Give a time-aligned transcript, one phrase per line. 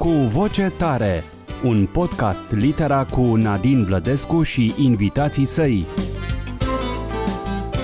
[0.00, 1.24] Cu voce tare,
[1.64, 5.86] un podcast litera cu Nadine Blădescu și invitații săi.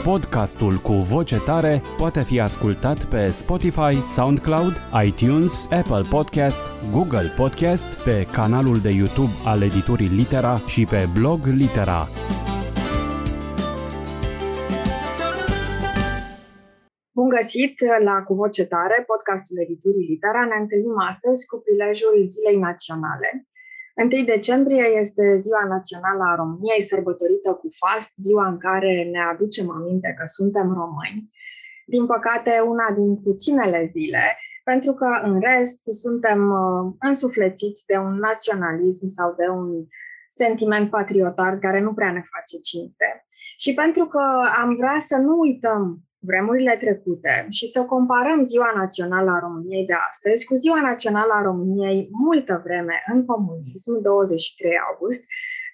[0.02, 6.60] Podcastul cu voce tare poate fi ascultat pe Spotify, SoundCloud, iTunes, Apple Podcast,
[6.92, 12.08] Google Podcast, pe canalul de YouTube al editurii Litera și pe blog Litera.
[17.38, 17.74] Găsit
[18.08, 20.42] la Cu Voce Tare, podcastul editurii Litera.
[20.50, 23.30] Ne întâlnim astăzi cu prilejul Zilei Naționale.
[23.94, 29.66] 1 decembrie este Ziua Națională a României, sărbătorită cu fast, ziua în care ne aducem
[29.78, 31.20] aminte că suntem români.
[31.94, 34.24] Din păcate, una din puținele zile,
[34.70, 39.68] pentru că în rest suntem uh, însuflețiți de un naționalism sau de un
[40.42, 43.08] sentiment patriotar care nu prea ne face cinste.
[43.62, 44.24] Și pentru că
[44.60, 49.96] am vrea să nu uităm vremurile trecute și să comparăm Ziua Națională a României de
[50.10, 55.24] astăzi cu Ziua Națională a României multă vreme în comunism, 23 august,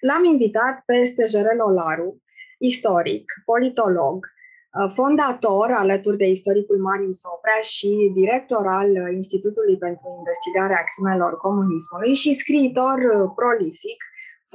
[0.07, 2.21] l-am invitat pe Stejerel Olaru,
[2.57, 7.89] istoric, politolog, uh, fondator alături de istoricul Marius Oprea și
[8.19, 8.89] director al
[9.21, 13.99] Institutului pentru Investigarea Crimelor Comunismului și scriitor uh, prolific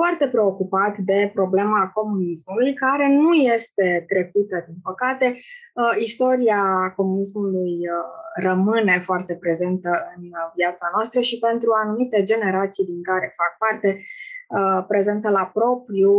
[0.01, 5.27] foarte preocupat de problema comunismului, care nu este trecută, din păcate.
[5.35, 6.63] Uh, istoria
[6.99, 8.09] comunismului uh,
[8.49, 10.25] rămâne foarte prezentă în
[10.59, 16.15] viața noastră și pentru anumite generații din care fac parte, uh, prezentă la propriu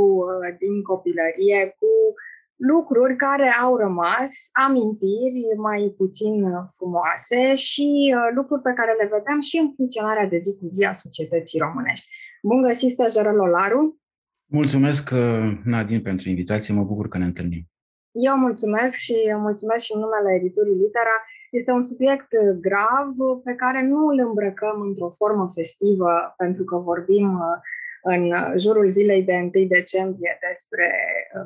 [0.64, 1.92] din copilărie cu
[2.74, 4.32] lucruri care au rămas,
[4.66, 6.34] amintiri mai puțin
[6.78, 7.88] frumoase și
[8.38, 12.08] lucruri pe care le vedem și în funcționarea de zi cu zi a societății românești.
[12.42, 14.00] Bun găsit, stajară Lolaru!
[14.46, 16.74] Mulțumesc, uh, Nadine, pentru invitație.
[16.74, 17.64] Mă bucur că ne întâlnim.
[18.12, 21.16] Eu mulțumesc și mulțumesc și în numele editurii Litera.
[21.52, 23.10] Este un subiect uh, grav
[23.44, 27.58] pe care nu îl îmbrăcăm într-o formă festivă pentru că vorbim uh,
[28.02, 30.88] în jurul zilei de 1 decembrie despre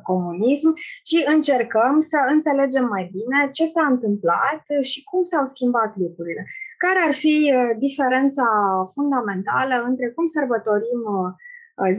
[0.03, 6.45] comunism, ci încercăm să înțelegem mai bine ce s-a întâmplat și cum s-au schimbat lucrurile.
[6.85, 8.47] Care ar fi uh, diferența
[8.93, 11.31] fundamentală între cum sărbătorim uh,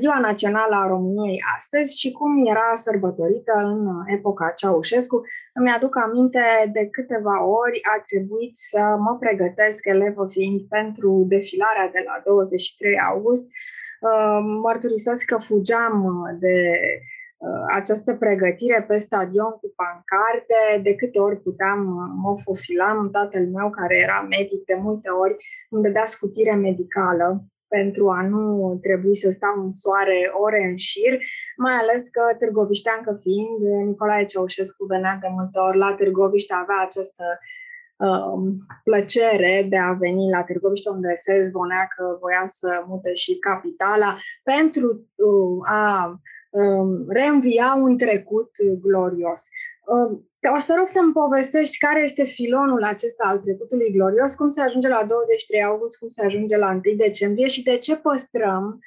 [0.00, 3.78] Ziua Națională a României astăzi și cum era sărbătorită în
[4.16, 5.16] epoca Ceaușescu.
[5.58, 11.88] Îmi aduc aminte de câteva ori a trebuit să mă pregătesc, elevă fiind, pentru defilarea
[11.96, 13.46] de la 23 august.
[14.08, 15.96] Uh, mărturisesc că fugeam
[16.44, 17.13] de Uh,
[17.78, 23.70] această pregătire pe stadion cu pancarte, de câte ori puteam, uh, mă fofilam, tatăl meu
[23.70, 25.36] care era medic de multe ori
[25.70, 31.12] îmi dădea scutire medicală pentru a nu trebui să stau în soare ore în șir,
[31.56, 37.24] mai ales că târgovișteancă fiind, Nicolae Ceaușescu venea de multe ori la Târgoviște, avea această
[37.96, 38.36] uh,
[38.84, 44.16] plăcere de a veni la Târgoviște, unde se zvonea că voia să mute și capitala,
[44.42, 46.20] pentru uh, a Um,
[47.08, 48.50] reînvia un trecut
[48.80, 49.42] glorios.
[49.86, 54.60] Um, o să rog să-mi povestești care este filonul acesta al trecutului glorios, cum se
[54.60, 58.78] ajunge la 23 august, cum se ajunge la 1 decembrie și de ce păstrăm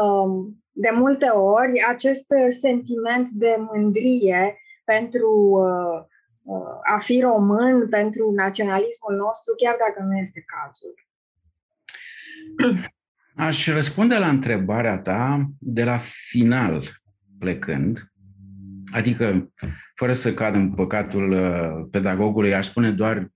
[0.00, 6.04] um, de multe ori acest sentiment de mândrie pentru uh,
[6.42, 10.94] uh, a fi român, pentru naționalismul nostru, chiar dacă nu este cazul.
[13.36, 15.98] Aș răspunde la întrebarea ta de la
[16.30, 16.99] final
[17.40, 18.12] plecând,
[18.90, 19.52] adică
[19.94, 23.30] fără să cad în păcatul uh, pedagogului, aș spune doar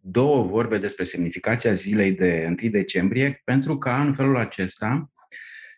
[0.00, 5.10] două vorbe despre semnificația zilei de 1 decembrie, pentru ca în felul acesta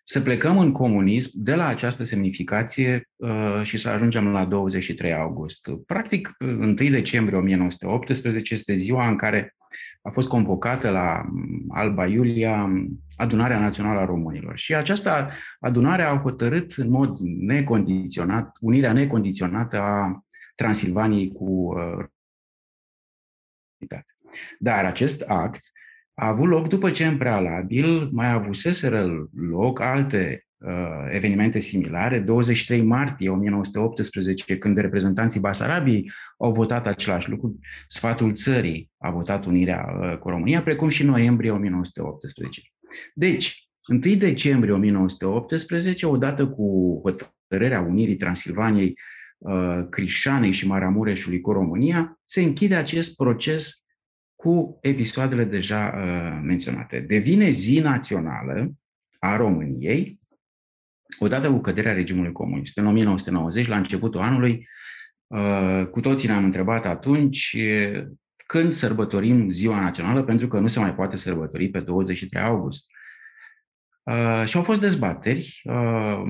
[0.05, 5.71] să plecăm în comunism de la această semnificație uh, și să ajungem la 23 august.
[5.87, 9.57] Practic, 1 decembrie 1918 este ziua în care
[10.03, 14.59] a fost convocată la mm, Alba Iulia mm, adunarea națională a românilor.
[14.59, 15.31] Și această
[15.61, 20.25] adunare a hotărât în mod necondiționat, unirea necondiționată a
[20.55, 22.05] Transilvaniei cu uh,
[24.59, 25.61] Dar acest act
[26.15, 30.52] a avut loc după ce în prealabil mai avuseseră loc alte uh,
[31.11, 32.19] evenimente similare.
[32.19, 39.87] 23 martie 1918, când reprezentanții Basarabiei au votat același lucru, sfatul țării a votat unirea
[40.01, 42.61] uh, cu România, precum și noiembrie 1918.
[43.15, 48.95] Deci, 1 decembrie 1918, odată cu hotărârea unirii Transilvaniei,
[49.39, 53.83] uh, Crișanei și Maramureșului cu România, se închide acest proces
[54.35, 57.01] cu episoadele deja uh, menționate.
[57.01, 58.73] Devine zi națională
[59.19, 60.21] a României
[61.19, 62.79] odată cu căderea regimului comunist.
[62.79, 64.69] În 1990, la începutul anului,
[65.27, 67.57] uh, cu toții ne-am întrebat atunci
[68.47, 72.87] când sărbătorim Ziua Națională, pentru că nu se mai poate sărbători pe 23 august.
[74.03, 75.61] Uh, și au fost dezbateri.
[75.65, 76.23] Uh,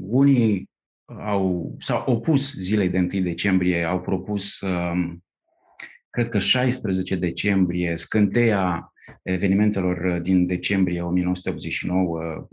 [0.00, 0.70] unii
[1.06, 5.12] au, s-au opus zilei de 1 decembrie, au propus, uh,
[6.10, 8.92] cred că 16 decembrie, scânteia
[9.22, 12.48] evenimentelor din decembrie 1989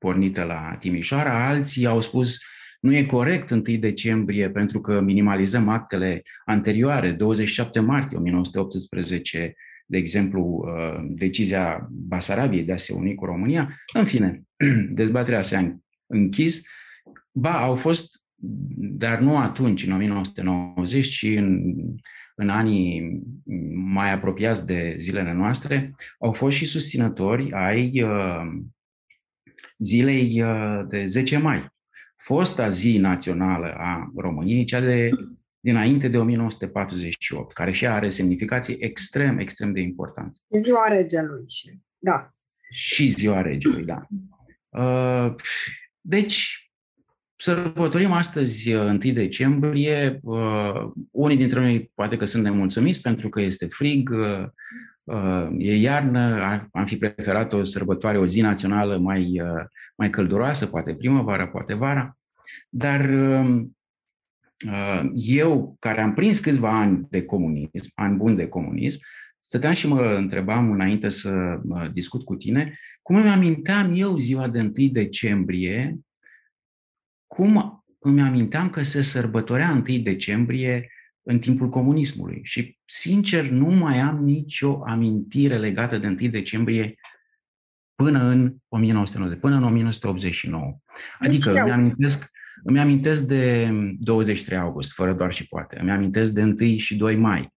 [0.00, 1.48] pornită la Timișoara.
[1.48, 2.38] Alții au spus
[2.80, 9.54] nu e corect 1 decembrie pentru că minimalizăm actele anterioare, 27 martie 1918,
[9.86, 13.76] de exemplu, uh, decizia Basarabiei de a se uni cu România.
[13.94, 14.42] În fine,
[15.00, 16.62] dezbaterea s-a închis.
[17.32, 18.22] Ba, au fost,
[18.76, 21.74] dar nu atunci, în 1990, ci în,
[22.34, 23.20] în anii
[23.74, 28.42] mai apropiați de zilele noastre, au fost și susținători ai uh,
[29.80, 31.66] zilei uh, de 10 mai,
[32.16, 35.10] fosta zi națională a României, cea de
[35.60, 40.38] dinainte de 1948, care și are semnificații extrem, extrem de importante.
[40.60, 42.30] Ziua regelui și, da.
[42.70, 44.06] Și ziua regelui, da.
[44.68, 45.34] Uh,
[46.00, 46.70] deci,
[47.36, 50.20] sărbătorim astăzi 1 uh, decembrie.
[50.22, 54.10] Uh, unii dintre noi poate că sunt nemulțumiți pentru că este frig,
[55.58, 56.40] e iarnă,
[56.72, 59.42] am fi preferat o sărbătoare, o zi națională mai,
[59.96, 62.18] mai călduroasă, poate primăvara, poate vara,
[62.68, 63.76] dar um,
[64.66, 68.98] uh, eu, care am prins câțiva ani de comunism, ani buni de comunism,
[69.38, 71.60] stăteam și mă întrebam înainte să
[71.92, 75.98] discut cu tine, cum îmi aminteam eu ziua de 1 decembrie,
[77.26, 80.88] cum îmi aminteam că se sărbătorea 1 decembrie
[81.30, 82.40] în timpul comunismului.
[82.42, 86.94] Și, sincer, nu mai am nicio amintire legată de 1 decembrie
[87.94, 90.78] până în 1990, până în 1989.
[91.18, 92.30] Adică îmi amintesc,
[92.64, 95.78] îmi amintesc de 23 august, fără doar și poate.
[95.80, 97.48] Îmi amintesc de 1 și 2 mai.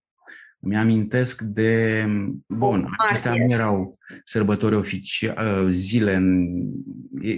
[0.64, 2.06] Îmi amintesc de...
[2.48, 6.22] Bun, acestea nu erau sărbători oficiale, zile,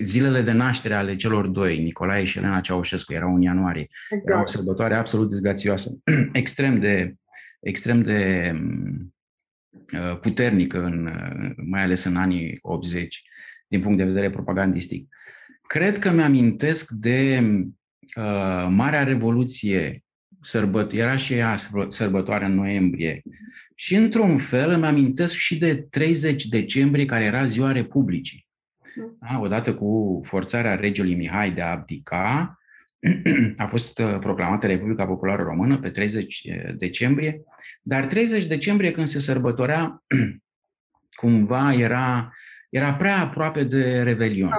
[0.01, 3.87] zilele de naștere ale celor doi, Nicolae și Elena Ceaușescu, erau în ianuarie.
[4.09, 4.29] Exact.
[4.29, 5.91] Era o sărbătoare absolut dezgrațioasă,
[6.31, 7.15] extrem de,
[7.59, 8.51] extrem de
[9.93, 13.21] Uh, puternică, în, uh, mai ales în anii 80,
[13.67, 15.15] din punct de vedere propagandistic.
[15.67, 17.39] Cred că mi-amintesc de
[18.17, 20.04] uh, Marea Revoluție,
[20.45, 21.55] sărbăt- era și ea
[21.87, 23.21] sărbătoare în noiembrie,
[23.75, 28.47] și într-un fel îmi amintesc și de 30 decembrie, care era ziua Republicii.
[29.19, 29.39] Da?
[29.39, 32.59] Odată cu forțarea regelui Mihai de a abdica,
[33.57, 37.41] a fost uh, proclamată Republica Populară Română pe 30 uh, decembrie,
[37.81, 40.03] dar 30 decembrie când se sărbătorea,
[41.21, 42.33] cumva era,
[42.77, 44.49] era prea aproape de Revelion.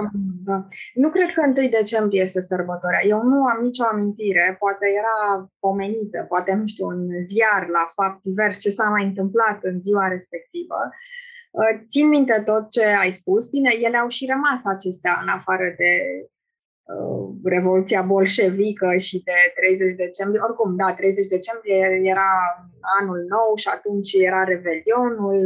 [0.49, 0.67] Da.
[0.93, 3.03] Nu cred că 1 decembrie se sărbătorea.
[3.13, 8.21] Eu nu am nicio amintire, poate era pomenită, poate, nu știu, un ziar la fapt
[8.21, 10.79] divers ce s-a mai întâmplat în ziua respectivă.
[11.51, 13.49] Uh, țin minte tot ce ai spus.
[13.49, 15.91] Bine, ele au și rămas acestea în afară de
[16.95, 20.41] Uh, Revoluția bolșevică și de 30 decembrie.
[20.47, 21.81] Oricum, da, 30 decembrie
[22.13, 22.31] era
[22.99, 25.43] anul nou și atunci era Revelionul.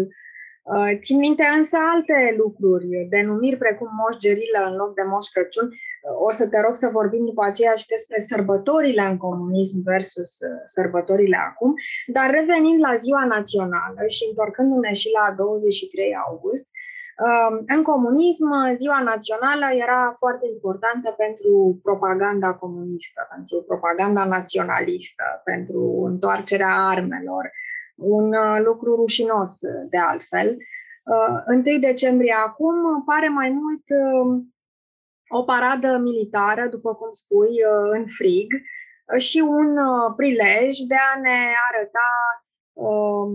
[0.63, 5.67] Uh, țin minte însă alte lucruri, denumiri precum Moș Gerilă în loc de Moș Crăciun.
[5.67, 10.31] Uh, o să te rog să vorbim după aceea și despre sărbătorile în comunism versus
[10.75, 11.73] sărbătorile acum,
[12.15, 16.67] dar revenind la ziua națională și întorcându-ne și la 23 august,
[17.65, 18.47] în comunism,
[18.77, 27.51] ziua națională era foarte importantă pentru propaganda comunistă, pentru propaganda naționalistă, pentru întoarcerea armelor.
[28.01, 30.57] Un uh, lucru rușinos, de altfel.
[31.47, 34.43] 1 uh, decembrie acum pare mai mult uh,
[35.29, 37.49] o paradă militară, după cum spui,
[37.91, 38.53] în frig,
[39.17, 39.77] și un
[40.15, 41.37] prilej de a ne
[41.69, 42.11] arăta
[42.73, 43.31] um,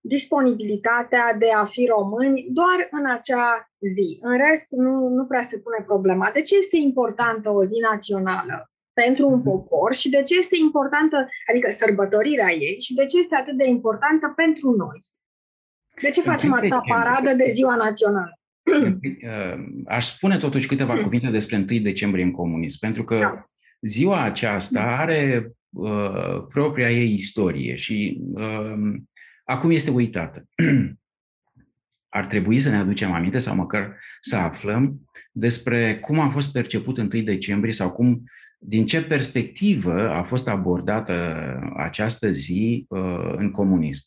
[0.00, 4.18] disponibilitatea de a fi români doar în acea zi.
[4.20, 6.30] În rest, nu, nu prea se pune problema.
[6.32, 9.44] De ce este importantă o zi națională pentru un mhm.
[9.44, 13.66] popor și de ce este importantă, adică sărbătorirea ei, și de ce este atât de
[13.66, 14.98] importantă pentru noi?
[16.02, 18.36] De ce facem atâta paradă de ziua națională?
[18.62, 21.02] Uh, aș spune totuși câteva hmm.
[21.02, 23.50] cuvinte despre 1 decembrie în comunism, pentru că da.
[23.80, 28.74] ziua aceasta are uh, propria ei istorie și uh,
[29.44, 30.44] acum este uitată.
[32.08, 35.00] Ar trebui să ne aducem aminte sau măcar să aflăm
[35.32, 38.22] despre cum a fost perceput 1 decembrie sau cum,
[38.64, 44.02] din ce perspectivă a fost abordată această zi uh, în comunism.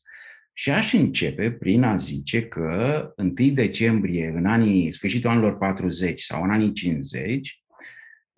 [0.53, 6.43] Și aș începe prin a zice că 1 decembrie, în anii, sfârșitul anilor 40 sau
[6.43, 7.63] în anii 50,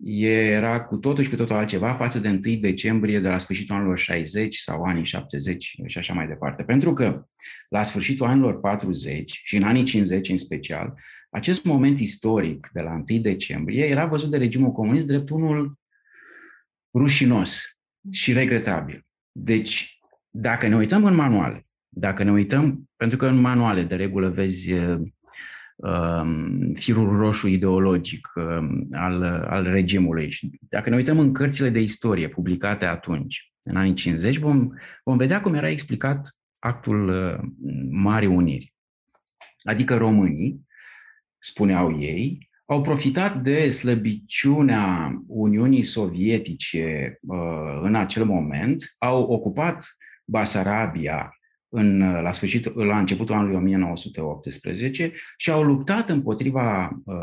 [0.04, 3.98] era cu totul și cu totul altceva față de 1 decembrie de la sfârșitul anilor
[3.98, 6.62] 60 sau anii 70 și așa mai departe.
[6.62, 7.26] Pentru că
[7.68, 10.94] la sfârșitul anilor 40 și în anii 50 în special,
[11.30, 15.77] acest moment istoric de la 1 decembrie era văzut de regimul comunist drept unul
[16.94, 17.62] rușinos
[18.10, 19.06] și regretabil.
[19.32, 24.28] Deci, dacă ne uităm în manuale, dacă ne uităm, pentru că în manuale de regulă
[24.28, 25.12] vezi um,
[26.74, 30.30] firul roșu ideologic um, al, al regimului.
[30.30, 34.68] Și dacă ne uităm în cărțile de istorie publicate atunci, în anii 50, vom,
[35.04, 37.38] vom vedea cum era explicat actul uh,
[37.90, 38.74] Marii Uniri.
[39.62, 40.66] Adică românii,
[41.38, 51.38] spuneau ei, au profitat de slăbiciunea Uniunii Sovietice uh, în acel moment, au ocupat Basarabia
[51.68, 57.16] în, la, sfârșit, la începutul anului 1918 și au luptat împotriva uh,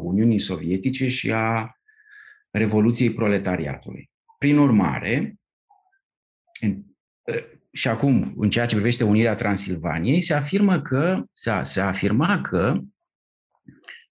[0.00, 1.76] Uniunii Sovietice și a
[2.50, 4.10] Revoluției Proletariatului.
[4.38, 5.34] Prin urmare,
[6.60, 6.82] în,
[7.22, 12.40] uh, și acum, în ceea ce privește unirea Transilvaniei, se afirmă că, se, se afirma
[12.40, 12.80] că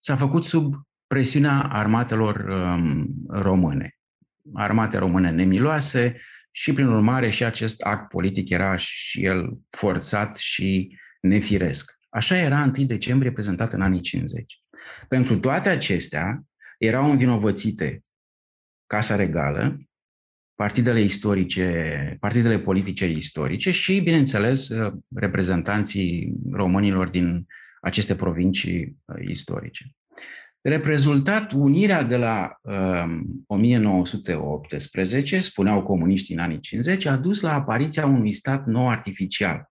[0.04, 0.74] s-a făcut sub
[1.08, 3.96] presiunea armatelor um, române.
[4.54, 6.16] Armate române nemiloase,
[6.52, 11.98] și, prin urmare, și acest act politic era și el forțat și nefiresc.
[12.10, 14.62] Așa era 1 decembrie prezentat în anii 50.
[15.08, 16.44] Pentru toate acestea,
[16.78, 18.02] erau învinovățite
[18.88, 19.78] Casa Regală,
[20.56, 24.70] partidele istorice, partidele politice istorice și, bineînțeles,
[25.16, 27.48] reprezentanții românilor din
[27.82, 29.86] aceste provincii uh, istorice.
[30.62, 37.54] Drept rezultat, unirea de la um, 1918, spuneau comuniștii în anii 50, a dus la
[37.54, 39.70] apariția unui stat nou artificial,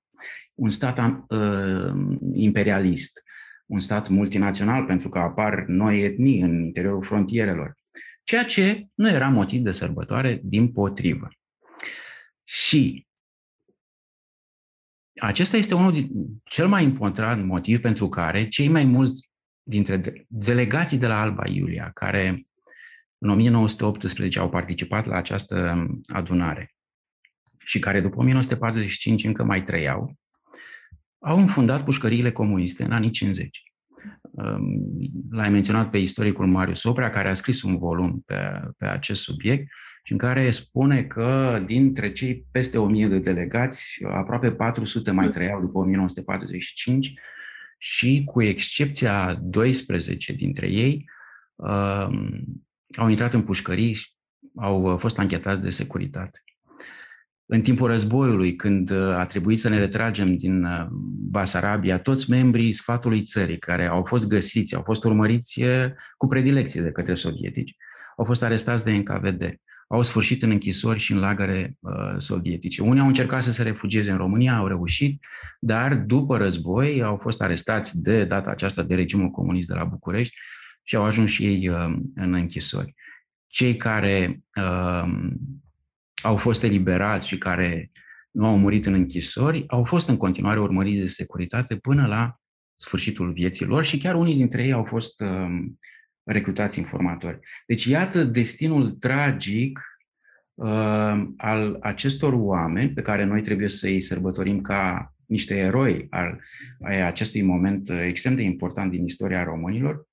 [0.54, 0.98] un stat
[1.28, 1.92] uh,
[2.32, 3.22] imperialist,
[3.66, 7.74] un stat multinațional, pentru că apar noi etnii în interiorul frontierelor,
[8.24, 11.28] ceea ce nu era motiv de sărbătoare, din potrivă.
[12.44, 13.06] Și
[15.20, 16.08] acesta este unul din
[16.44, 19.28] cel mai important motiv pentru care cei mai mulți
[19.62, 22.46] dintre delegații de la Alba Iulia, care
[23.18, 26.74] în 1918 au participat la această adunare
[27.64, 30.14] și care după 1945 încă mai trăiau,
[31.18, 33.62] au înfundat pușcăriile comuniste în anii 50.
[35.30, 39.68] L-ai menționat pe istoricul Marius Oprea, care a scris un volum pe, pe acest subiect
[40.02, 45.60] și în care spune că dintre cei peste 1000 de delegați, aproape 400 mai trăiau
[45.60, 47.14] după 1945
[47.78, 51.04] și cu excepția 12 dintre ei,
[51.54, 52.08] uh,
[52.96, 54.12] au intrat în pușcării și
[54.56, 56.42] au fost anchetați de securitate.
[57.46, 60.86] În timpul războiului, când a trebuit să ne retragem din uh,
[61.30, 66.80] Basarabia, toți membrii sfatului țării care au fost găsiți, au fost urmăriți uh, cu predilecție
[66.80, 67.76] de către sovietici,
[68.16, 69.54] au fost arestați de NKVD
[69.90, 72.82] au sfârșit în închisori și în lagăre uh, sovietice.
[72.82, 75.20] Unii au încercat să se refugieze în România, au reușit,
[75.60, 80.36] dar după război au fost arestați de data aceasta de regimul comunist de la București
[80.82, 82.94] și au ajuns și ei uh, în închisori.
[83.46, 85.12] Cei care uh,
[86.22, 87.90] au fost eliberați și care
[88.30, 92.40] nu au murit în închisori au fost în continuare urmăriți de securitate până la
[92.76, 95.48] sfârșitul vieții lor și chiar unii dintre ei au fost uh,
[96.32, 97.38] recrutați informatori.
[97.66, 99.80] Deci iată destinul tragic
[100.54, 106.40] uh, al acestor oameni pe care noi trebuie să îi sărbătorim ca niște eroi al,
[106.80, 110.08] al acestui moment uh, extrem de important din istoria românilor,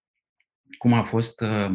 [0.78, 1.70] cum a fost uh,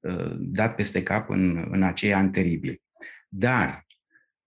[0.00, 2.82] uh, dat peste cap în, în acei ani teribili.
[3.28, 3.86] Dar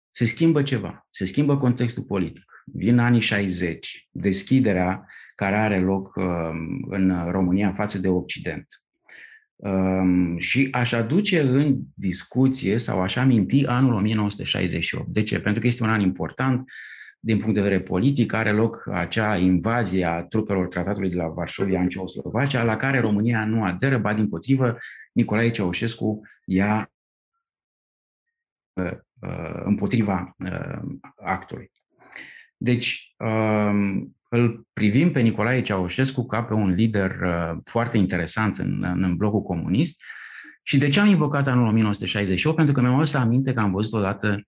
[0.09, 2.43] se schimbă ceva, se schimbă contextul politic.
[2.65, 5.05] Vin anii 60, deschiderea
[5.35, 6.25] care are loc uh,
[6.87, 8.67] în România față de Occident.
[9.57, 15.07] Um, și aș aduce în discuție sau aș aminti anul 1968.
[15.07, 15.39] De ce?
[15.39, 16.69] Pentru că este un an important
[17.19, 21.81] din punct de vedere politic, are loc acea invazie a trupelor tratatului de la Varșovia
[21.81, 24.77] în Ceoslovacia, la care România nu aderă, ba din potrivă,
[25.11, 26.91] Nicolae Ceaușescu ia
[28.73, 30.79] uh, uh, împotriva uh,
[31.15, 31.71] actului.
[32.57, 38.83] Deci, um, îl privim pe Nicolae Ceaușescu ca pe un lider uh, foarte interesant în,
[38.83, 40.01] în blocul comunist.
[40.63, 42.55] Și de ce am invocat anul 1968?
[42.55, 44.41] Pentru că mi-am adus aminte că am văzut odată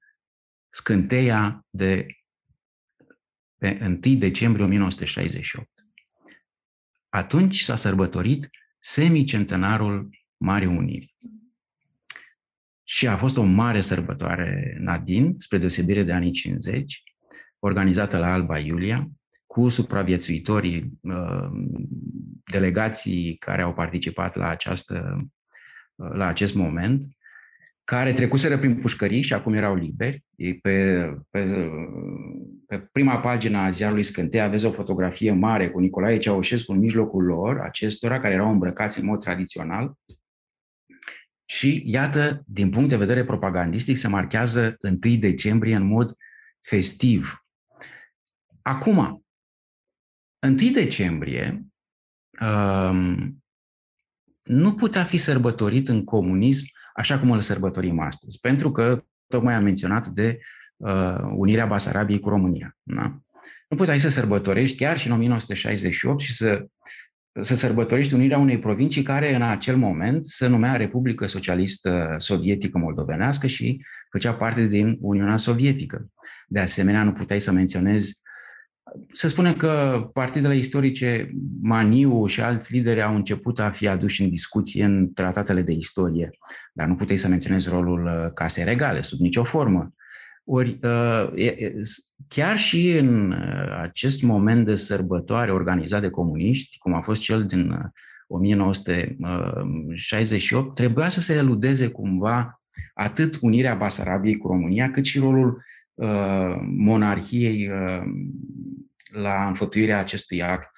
[0.69, 2.05] scânteia de
[3.57, 5.69] pe 1 decembrie 1968.
[7.09, 11.15] Atunci s-a sărbătorit semicentenarul Marii Uniri.
[12.83, 17.03] Și a fost o mare sărbătoare, Nadine, spre deosebire de anii 50,
[17.59, 19.09] organizată la Alba Iulia,
[19.51, 21.49] cu supraviețuitorii uh,
[22.51, 25.27] delegații care au participat la această
[25.95, 27.05] la acest moment,
[27.83, 30.23] care trecuseră prin pușcării și acum erau liberi.
[30.61, 31.69] Pe, pe,
[32.65, 37.23] pe prima pagină a ziarului Scânteia aveți o fotografie mare cu Nicolae Ceaușescu în mijlocul
[37.23, 39.93] lor, acestora care erau îmbrăcați în mod tradițional.
[41.45, 46.15] Și iată, din punct de vedere propagandistic, se marchează 1 decembrie în mod
[46.61, 47.45] festiv.
[48.61, 49.25] Acum,
[50.41, 51.65] 1 decembrie
[52.41, 53.43] um,
[54.43, 59.63] nu putea fi sărbătorit în comunism așa cum îl sărbătorim astăzi, pentru că tocmai am
[59.63, 60.39] menționat de
[60.77, 62.77] uh, unirea Basarabiei cu România.
[62.83, 63.21] Da?
[63.67, 66.65] Nu puteai să sărbătorești chiar și în 1968 și să,
[67.41, 73.47] să sărbătorești unirea unei provincii care în acel moment se numea Republică Socialistă Sovietică Moldovenească
[73.47, 76.09] și făcea parte din Uniunea Sovietică.
[76.47, 78.21] De asemenea, nu puteai să menționezi
[79.11, 81.31] să spunem că partidele istorice,
[81.61, 86.29] Maniu și alți lideri au început a fi aduși în discuție în tratatele de istorie,
[86.73, 89.93] dar nu puteai să menționezi rolul uh, casei regale, sub nicio formă.
[90.43, 91.31] Ori, uh,
[92.27, 97.45] chiar și în uh, acest moment de sărbătoare organizat de comuniști, cum a fost cel
[97.45, 97.91] din
[98.27, 102.61] 1968, trebuia să se eludeze cumva
[102.93, 105.63] atât unirea Basarabiei cu România, cât și rolul
[106.77, 107.69] monarhiei
[109.11, 110.71] la înfăptuirea acestui act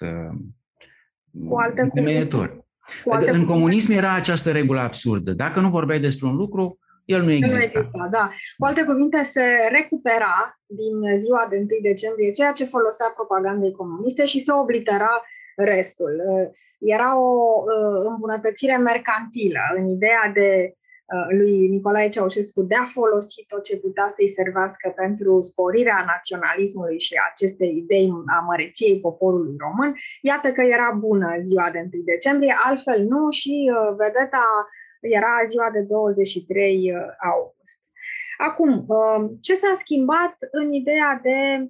[1.48, 2.66] cu alte întemeiător.
[3.04, 5.32] Cu alte în comunism era această regulă absurdă.
[5.32, 7.56] Dacă nu vorbeai despre un lucru, el nu exista.
[7.56, 8.32] Nu exista, da.
[8.58, 14.26] Cu alte cuvinte, se recupera din ziua de 1 decembrie ceea ce folosea propagandei comuniste
[14.26, 15.22] și se oblitera
[15.56, 16.22] restul.
[16.80, 17.64] Era o
[18.10, 20.81] îmbunătățire mercantilă în ideea de Uh,
[21.30, 27.14] lui Nicolae Ceaușescu de a folosi tot ce putea să-i servească pentru sporirea naționalismului și
[27.32, 33.00] acestei idei a măreției poporului român, iată că era bună ziua de 1 decembrie, altfel
[33.04, 34.46] nu și uh, vedeta
[35.00, 37.02] era ziua de 23 uh,
[37.34, 37.80] august.
[38.38, 38.86] Acum,
[39.42, 41.70] ce s-a schimbat în ideea de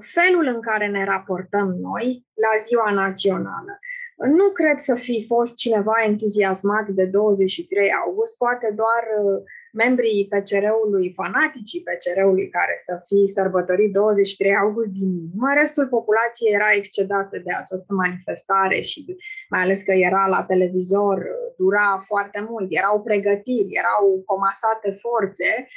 [0.00, 3.78] felul în care ne raportăm noi la ziua națională?
[4.16, 11.12] Nu cred să fi fost cineva entuziasmat de 23 august, poate doar uh, membrii PCR-ului,
[11.12, 15.48] fanaticii PCR-ului care să fi sărbătorit 23 august din inimă.
[15.60, 19.04] Restul populației era excedată de această manifestare și
[19.48, 21.18] mai ales că era la televizor,
[21.56, 25.68] dura foarte mult, erau pregătiri, erau comasate forțe Um,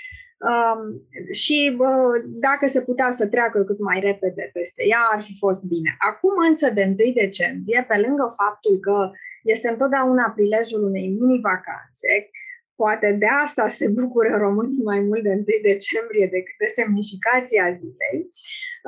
[1.32, 5.68] și uh, dacă se putea să treacă cât mai repede peste ea, ar fi fost
[5.68, 5.96] bine.
[5.98, 9.12] Acum însă, de 1 decembrie, pe lângă faptul că
[9.44, 12.30] este întotdeauna prilejul unei mini-vacanțe,
[12.76, 18.20] poate de asta se bucură românii mai mult de 1 decembrie decât de semnificația zilei,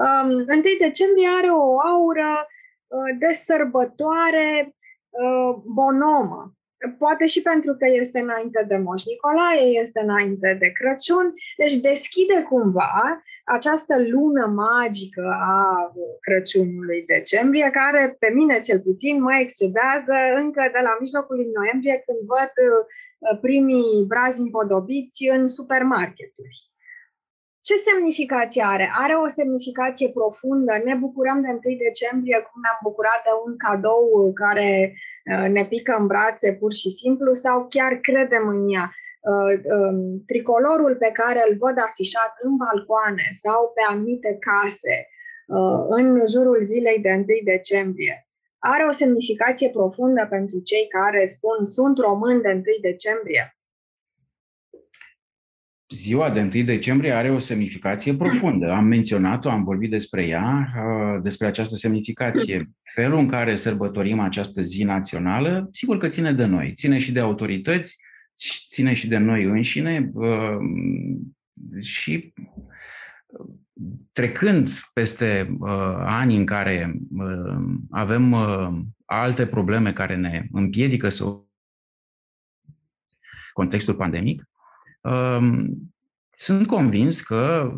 [0.03, 2.31] um, 1 decembrie are o aură
[2.87, 4.75] uh, de sărbătoare
[5.09, 6.58] uh, bonomă,
[6.97, 12.45] Poate și pentru că este înainte de Moș Nicolae, este înainte de Crăciun, deci deschide
[12.49, 20.61] cumva această lună magică a Crăciunului decembrie, care pe mine cel puțin mă excedează încă
[20.73, 26.57] de la mijlocul lui noiembrie când văd uh, primii brazi împodobiți în supermarketuri.
[27.67, 28.87] Ce semnificație are?
[29.03, 30.73] Are o semnificație profundă.
[30.85, 35.18] Ne bucurăm de 1 decembrie cum ne-am bucurat de un cadou care Uh,
[35.55, 38.93] ne pică în brațe pur și simplu sau chiar credem în ea.
[39.31, 44.95] Uh, um, tricolorul pe care îl văd afișat în balcoane sau pe anumite case
[45.55, 51.65] uh, în jurul zilei de 1 decembrie are o semnificație profundă pentru cei care spun
[51.65, 53.58] sunt români de 1 decembrie?
[55.89, 58.71] Ziua de 1 decembrie are o semnificație profundă.
[58.71, 62.69] Am menționat-o, am vorbit despre ea, uh, despre această semnificație.
[62.93, 67.19] Felul în care sărbătorim această zi națională, sigur că ține de noi, ține și de
[67.19, 67.97] autorități,
[68.67, 70.57] ține și de noi înșine uh,
[71.81, 72.33] și
[74.11, 76.99] trecând peste uh, ani în care
[77.89, 78.35] avem
[79.05, 81.23] alte probleme care ne împiedică să
[83.53, 84.49] contextul pandemic,
[86.29, 87.71] sunt convins că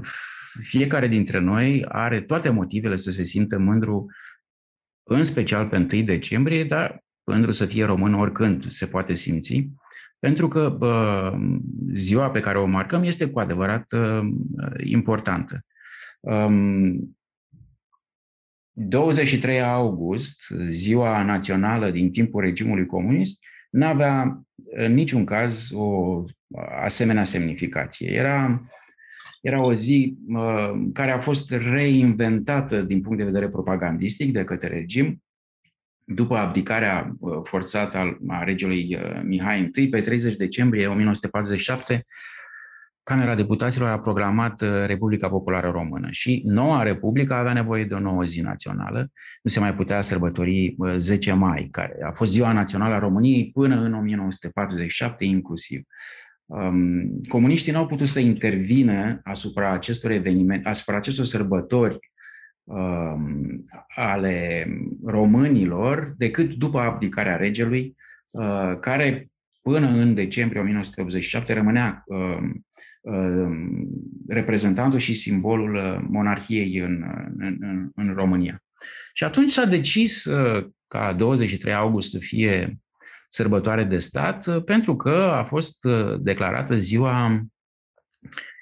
[0.61, 4.05] fiecare dintre noi are toate motivele să se simtă mândru,
[5.03, 9.69] în special pe 1 decembrie, dar mândru să fie român oricând se poate simți,
[10.19, 11.33] pentru că bă,
[11.95, 14.19] ziua pe care o marcăm este cu adevărat uh,
[14.83, 15.65] importantă.
[16.19, 17.17] Um,
[18.71, 24.41] 23 august, ziua națională din timpul regimului comunist, n-avea
[24.75, 26.23] în niciun caz o
[26.83, 28.11] asemenea semnificație.
[28.11, 28.61] Era,
[29.41, 34.67] era o zi uh, care a fost reinventată din punct de vedere propagandistic de către
[34.67, 35.23] regim.
[36.03, 42.05] după abdicarea forțată a regelui Mihai I, pe 30 decembrie 1947,
[43.03, 48.23] Camera Deputaților a programat Republica Populară Română și noua Republică avea nevoie de o nouă
[48.23, 49.11] zi națională.
[49.41, 53.75] Nu se mai putea sărbători 10 mai, care a fost ziua națională a României până
[53.75, 55.81] în 1947 inclusiv.
[56.51, 61.99] Um, comuniștii n-au putut să intervină asupra acestor evenimente, asupra acestor sărbători
[62.63, 64.67] um, ale
[65.05, 67.95] românilor decât după abdicarea regelui,
[68.29, 69.29] uh, care
[69.61, 72.49] până în decembrie 1987 rămânea uh,
[73.01, 73.51] uh,
[74.27, 77.03] reprezentantul și simbolul uh, monarhiei în,
[77.37, 78.63] în, în, în România.
[79.13, 82.79] Și atunci s-a decis uh, ca 23 august să fie
[83.33, 87.41] sărbătoare de stat, uh, pentru că a fost uh, declarată ziua,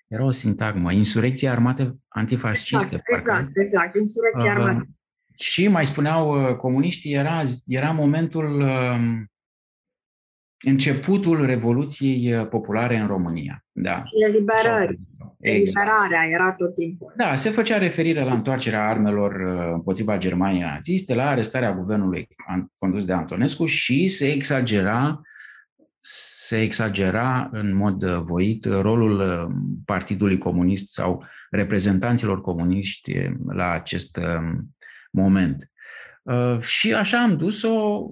[0.08, 2.86] era o sintagmă, insurecție armate antifasciste.
[2.86, 4.90] Exact, exact, exact, insurecție armate.
[5.36, 9.32] Și mai spuneau comuniștii, era, era momentul, um,
[10.66, 13.66] începutul Revoluției Populare în România.
[13.72, 14.04] Da.
[14.28, 15.00] Eliberări.
[15.40, 17.14] Eliberarea era tot timpul.
[17.18, 22.28] Da, se făcea referire la întoarcerea armelor uh, împotriva Germaniei naziste, la arestarea guvernului
[22.80, 25.22] condus de Antonescu și se exagera
[26.02, 34.20] se exagera în mod uh, voit rolul uh, Partidului Comunist sau reprezentanților comuniști la acest
[35.12, 35.72] moment.
[36.60, 38.06] Și așa am dus-o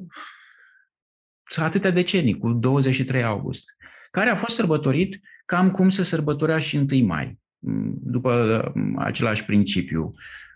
[1.56, 3.76] atâtea decenii, cu 23 august,
[4.12, 7.40] care a fost sărbătorit cam cum se sărbătorea și 1 mai,
[8.02, 8.64] după
[8.96, 10.14] același principiu.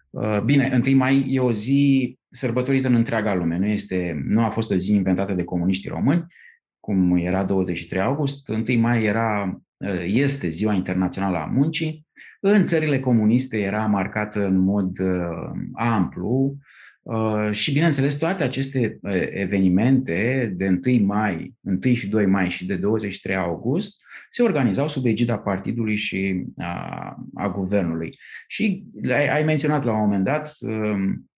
[0.10, 4.50] Uh, bine, 1 mai e o zi sărbătorită în întreaga lume, nu, este, nu a
[4.50, 6.26] fost o zi inventată de comuniștii români,
[6.80, 12.08] cum era 23 august, 1 mai era, uh, este Ziua Internațională a Muncii.
[12.40, 16.71] În țările comuniste era marcată în mod uh, amplu Uh,
[17.52, 22.76] și, bineînțeles, toate aceste uh, evenimente de 1 mai, 1 și 2 mai și de
[22.76, 28.18] 23 august se organizau sub egida partidului și a, a guvernului.
[28.48, 31.30] Și ai, ai menționat la un moment dat um,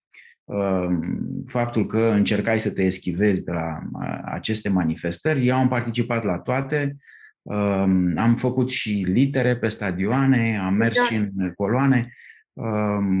[0.44, 3.78] um, faptul că încercai să te eschivezi de la
[4.24, 5.46] aceste manifestări.
[5.46, 6.96] Eu am participat la toate,
[7.42, 11.02] um, am făcut și litere pe stadioane, am mers da.
[11.02, 12.12] și în coloane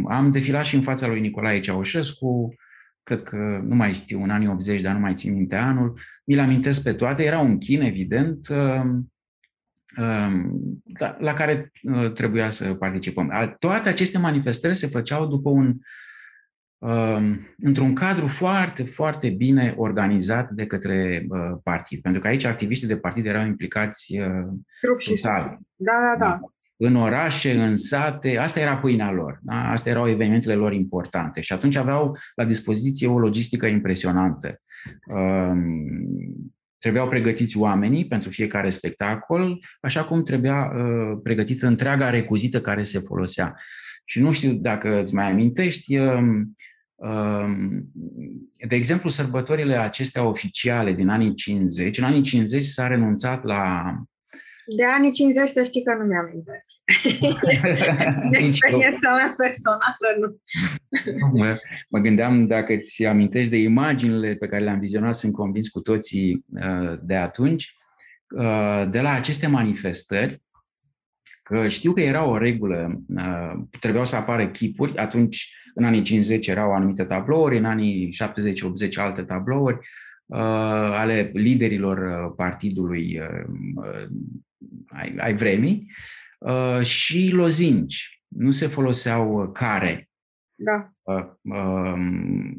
[0.08, 2.54] am defilat și în fața lui Nicolae Ceaușescu,
[3.02, 5.98] cred că nu mai știu, în anii 80, dar nu mai țin minte anul.
[6.24, 8.48] Mi-l amintesc pe toate, era un chin, evident,
[10.98, 13.56] la, la care uh, trebuia să participăm.
[13.58, 15.78] Toate aceste manifestări se făceau după un
[17.58, 22.00] într-un cadru foarte, foarte bine organizat de către uh, partid.
[22.00, 25.20] Pentru că aici activiștii de partid erau implicați uh, Trup și
[25.76, 26.40] Da, da, da
[26.76, 29.70] în orașe, în sate, asta era pâinea lor, da?
[29.70, 34.60] astea erau evenimentele lor importante și atunci aveau la dispoziție o logistică impresionantă.
[35.06, 42.82] Um, trebuiau pregătiți oamenii pentru fiecare spectacol, așa cum trebuia uh, pregătită întreaga recuzită care
[42.82, 43.54] se folosea.
[44.04, 46.56] Și nu știu dacă îți mai amintești, um,
[46.94, 47.92] um,
[48.68, 53.94] de exemplu, sărbătorile acestea oficiale din anii 50, în anii 50 s-a renunțat la
[54.76, 56.66] de anii 50 să știi că nu mi-am amintesc.
[58.30, 60.40] de experiența mea personală, nu.
[61.38, 65.80] mă, mă gândeam dacă îți amintești de imaginile pe care le-am vizionat, sunt convins cu
[65.80, 67.74] toții uh, de atunci,
[68.36, 70.42] uh, de la aceste manifestări,
[71.42, 76.46] că știu că era o regulă, uh, trebuiau să apară chipuri, atunci în anii 50
[76.46, 78.16] erau anumite tablouri, în anii
[78.88, 79.78] 70-80 alte tablouri,
[80.92, 83.20] ale liderilor partidului
[84.88, 85.92] ai, ai vremii,
[86.38, 88.22] uh, și lozinci.
[88.28, 90.08] Nu se foloseau uh, care.
[90.54, 90.90] Da.
[91.02, 91.98] Uh, uh,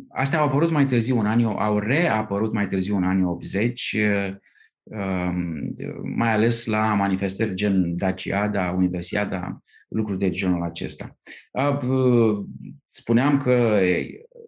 [0.10, 4.36] astea au apărut mai târziu în anii, au reapărut mai târziu în anii 80, uh,
[4.84, 5.74] um,
[6.16, 11.18] mai ales la manifestări gen Daciada, Universiada, lucruri de genul acesta.
[11.52, 12.44] Uh,
[12.90, 13.80] spuneam că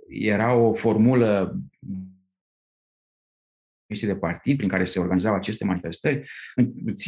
[0.08, 1.60] era o formulă
[3.88, 6.30] de partid prin care se organizau aceste manifestări.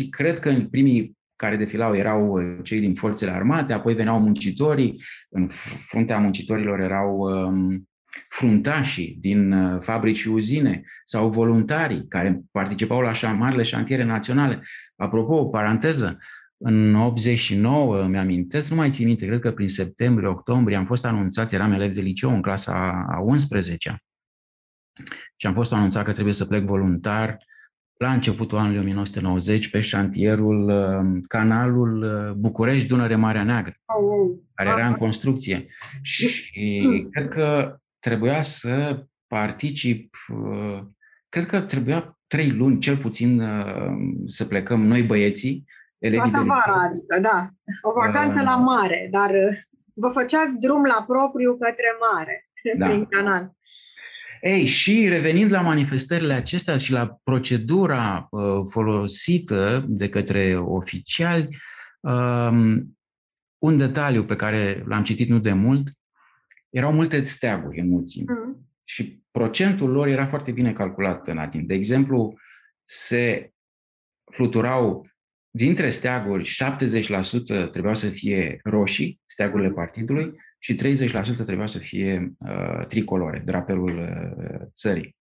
[0.10, 5.04] Cred că în primii care defilau erau uh, cei din forțele armate, apoi veneau muncitorii,
[5.30, 5.48] în
[5.88, 7.90] fruntea muncitorilor erau um,
[8.30, 14.62] fruntașii din uh, fabrici și uzine sau voluntarii care participau la așa marile șantiere naționale.
[14.96, 16.18] Apropo, o paranteză,
[16.58, 21.56] în 89, mi-amintesc, nu mai țin minte, cred că prin septembrie, octombrie am fost anunțați,
[21.56, 24.09] eram elev de liceu în clasa a 11-a
[25.36, 27.38] și am fost anunțat că trebuie să plec voluntar
[28.00, 33.74] la începutul anului 1990 pe șantierul uh, canalul uh, București-Dunăre Marea Neagră,
[34.54, 35.68] care era în construcție.
[36.02, 36.48] Și
[37.12, 40.16] cred că trebuia să particip,
[41.30, 43.42] cred că trebuia trei luni, cel puțin,
[44.28, 45.66] să plecăm noi băieții,
[45.98, 47.50] elevii Toată vara, adică, da.
[47.82, 49.32] O vacanță uh, la mare, dar
[49.94, 52.88] vă făceați drum la propriu către mare, da.
[52.88, 53.52] prin canal.
[54.42, 61.58] Ei, și revenind la manifestările acestea și la procedura uh, folosită de către oficiali,
[62.00, 62.98] um,
[63.58, 65.88] un detaliu pe care l-am citit nu de mult,
[66.70, 68.34] erau multe steaguri în mulțime.
[68.34, 68.68] Mm.
[68.84, 71.68] Și procentul lor era foarte bine calculat în timp.
[71.68, 72.34] De exemplu,
[72.86, 73.54] se
[74.32, 75.08] fluturau
[75.50, 76.58] dintre steaguri,
[77.68, 80.78] 70% trebuiau să fie roșii, steagurile partidului, și 30%
[81.46, 85.18] trebuia să fie uh, tricolore, drapelul uh, țării.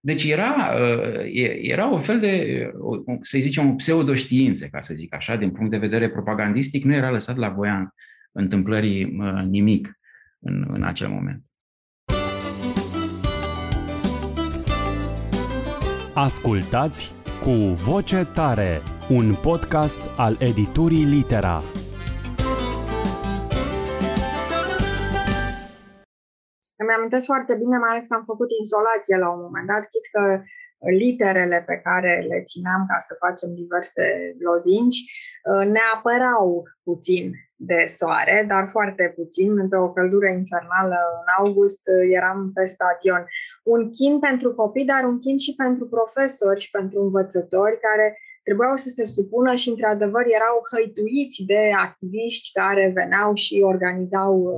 [0.00, 1.30] Deci era, uh,
[1.62, 5.70] era un fel de, uh, să zicem, o pseudoștiință, ca să zic așa, din punct
[5.70, 7.94] de vedere propagandistic, nu era lăsat la voia
[8.32, 9.98] întâmplării uh, nimic
[10.38, 11.42] în, în acel moment.
[16.14, 21.62] Ascultați cu voce tare, un podcast al editurii Litera.
[26.80, 30.06] Îmi amintesc foarte bine, mai ales că am făcut insolație la un moment dat, chit
[30.14, 30.24] că
[31.04, 34.04] literele pe care le țineam ca să facem diverse
[34.48, 34.98] lozinci
[35.50, 37.24] uh, ne apărau puțin
[37.56, 39.68] de soare, dar foarte puțin.
[39.68, 43.22] Pe o căldură infernală în august uh, eram pe stadion.
[43.62, 48.76] Un chin pentru copii, dar un chin și pentru profesori și pentru învățători care trebuiau
[48.76, 54.52] să se supună și, într-adevăr, erau hăituiți de activiști care veneau și organizau uh,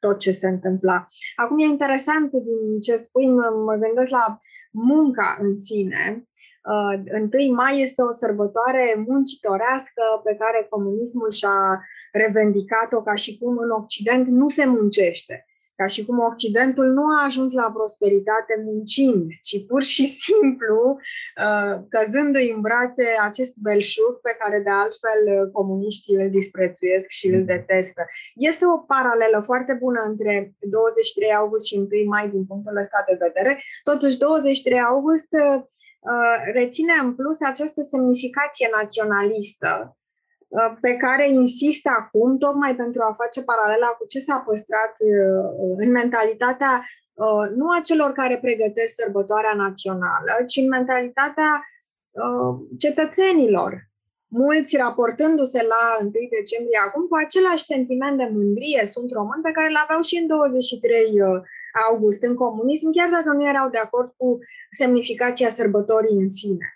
[0.00, 1.06] tot ce se întâmpla.
[1.36, 6.24] Acum e interesant din ce spui, mă, mă gândesc la munca în sine.
[6.64, 11.80] Uh, 1 mai este o sărbătoare muncitorească pe care comunismul și-a
[12.12, 15.44] revendicat-o ca și cum în Occident nu se muncește
[15.80, 20.78] ca și cum Occidentul nu a ajuns la prosperitate muncind, ci pur și simplu
[21.44, 27.26] uh, căzându-i în brațe acest belșug pe care de altfel uh, comuniștii îl disprețuiesc și
[27.34, 28.02] îl detestă.
[28.50, 33.16] Este o paralelă foarte bună între 23 august și 1 mai din punctul ăsta de
[33.26, 33.52] vedere.
[33.90, 35.60] Totuși, 23 august uh,
[36.58, 39.99] reține în plus această semnificație naționalistă Uh,
[40.80, 45.90] pe care insist acum, tocmai pentru a face paralela cu ce s-a păstrat uh, în
[45.90, 46.72] mentalitatea
[47.14, 51.64] uh, nu a celor care pregătesc sărbătoarea națională, ci în mentalitatea
[52.78, 53.88] cetățenilor.
[54.28, 59.70] Mulți raportându-se la 1 decembrie acum cu același sentiment de mândrie, sunt români, pe care
[59.70, 61.04] l-aveau și în 23
[61.88, 64.38] august în comunism, chiar dacă nu erau de acord cu
[64.70, 66.66] semnificația sărbătorii în sine.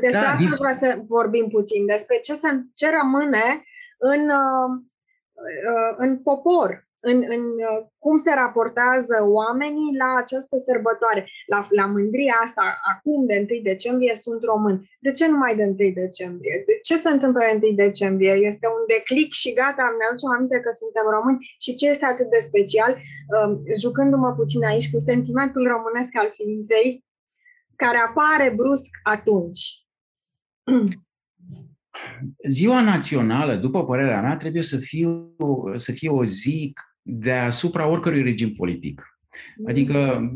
[0.00, 3.64] Despre da, asta vreau să vorbim puțin, despre ce, se, ce rămâne
[3.98, 4.70] în, uh,
[5.70, 6.70] uh, în popor,
[7.10, 13.20] în, în uh, cum se raportează oamenii la această sărbătoare, la, la mândria asta, acum
[13.30, 14.76] de 1 decembrie sunt român.
[15.04, 16.54] De ce numai de 1 decembrie?
[16.68, 18.34] De ce se întâmplă de 1 decembrie?
[18.50, 22.28] Este un declic și gata, ne aducem aminte că suntem români și ce este atât
[22.34, 22.92] de special,
[23.82, 26.86] jucându-mă puțin aici cu sentimentul românesc al ființei,
[27.84, 29.86] care apare brusc atunci?
[32.48, 35.08] Ziua națională, după părerea mea, trebuie să fie,
[35.76, 39.06] să fie o zi deasupra oricărui regim politic.
[39.66, 40.30] Adică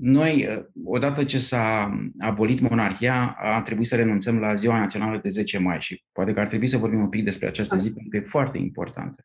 [0.00, 5.58] noi, odată ce s-a abolit monarhia, a trebuit să renunțăm la ziua națională de 10
[5.58, 8.16] mai și poate că ar trebui să vorbim un pic despre această zi, pentru că
[8.16, 9.24] e foarte importantă.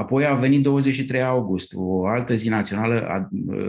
[0.00, 3.28] Apoi a venit 23 august, o altă zi națională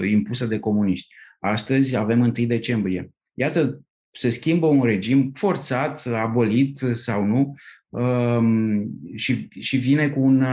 [0.10, 1.14] impusă de comuniști.
[1.40, 3.10] Astăzi avem 1 decembrie.
[3.34, 7.56] Iată, se schimbă un regim forțat, abolit sau nu,
[7.90, 10.46] um, și, și vine cu, un,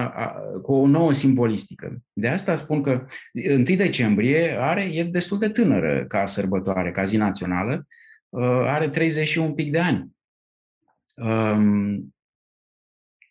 [0.62, 2.02] cu o nouă simbolistică.
[2.12, 7.16] De asta spun că 1 decembrie are, e destul de tânără ca sărbătoare, ca zi
[7.16, 7.86] națională,
[8.28, 10.16] uh, are 31 pic de ani.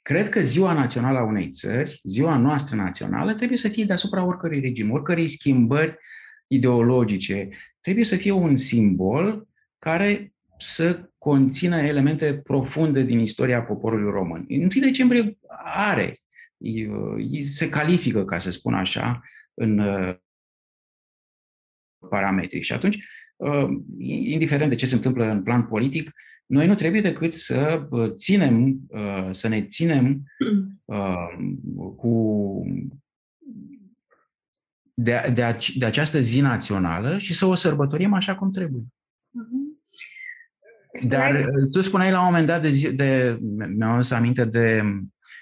[0.07, 4.23] Um, cred că ziua națională a unei țări, ziua noastră națională, trebuie să fie deasupra
[4.23, 5.97] oricărui regim, oricărei schimbări
[6.47, 7.49] ideologice.
[7.81, 9.47] Trebuie să fie un simbol
[9.79, 14.45] care să conțină elemente profunde din istoria poporului român.
[14.49, 16.19] 1 decembrie are,
[17.41, 19.21] se califică, ca să spun așa,
[19.53, 20.15] în uh,
[22.09, 22.61] parametri.
[22.61, 23.03] Și atunci,
[23.35, 23.67] uh,
[23.97, 26.11] indiferent de ce se întâmplă în plan politic,
[26.47, 28.79] noi nu trebuie decât să uh, ținem,
[29.31, 30.23] să ne ținem
[31.97, 32.63] cu
[34.99, 38.81] de, de, de această zi națională și să o sărbătorim așa cum trebuie.
[38.81, 39.67] Uh-huh.
[41.07, 43.39] Dar uh, tu spuneai la un moment dat, de, zi, de
[43.75, 44.83] mi-am adus aminte de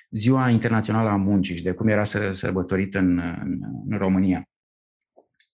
[0.10, 4.50] Ziua Internațională a Muncii și de cum era să sărbătorit în, în, în România.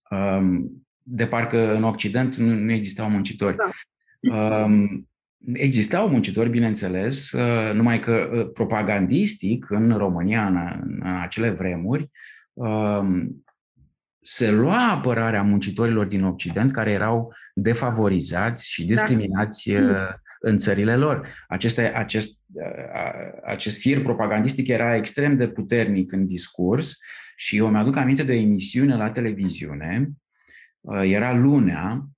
[0.09, 3.55] Um, de parcă în Occident nu, nu existau muncitori.
[3.55, 4.63] Da.
[4.63, 5.09] Um,
[5.53, 12.09] existau muncitori, bineînțeles, uh, numai că uh, propagandistic în România, în, în acele vremuri,
[12.53, 13.43] um,
[14.23, 18.87] se lua apărarea muncitorilor din Occident care erau defavorizați și da.
[18.87, 20.15] discriminați da.
[20.39, 21.27] în țările lor.
[21.47, 22.39] Aceste, acest,
[23.43, 26.97] acest fir propagandistic era extrem de puternic în discurs
[27.35, 30.09] și eu mi-aduc aminte de o emisiune la televiziune,
[31.03, 32.09] era lunea,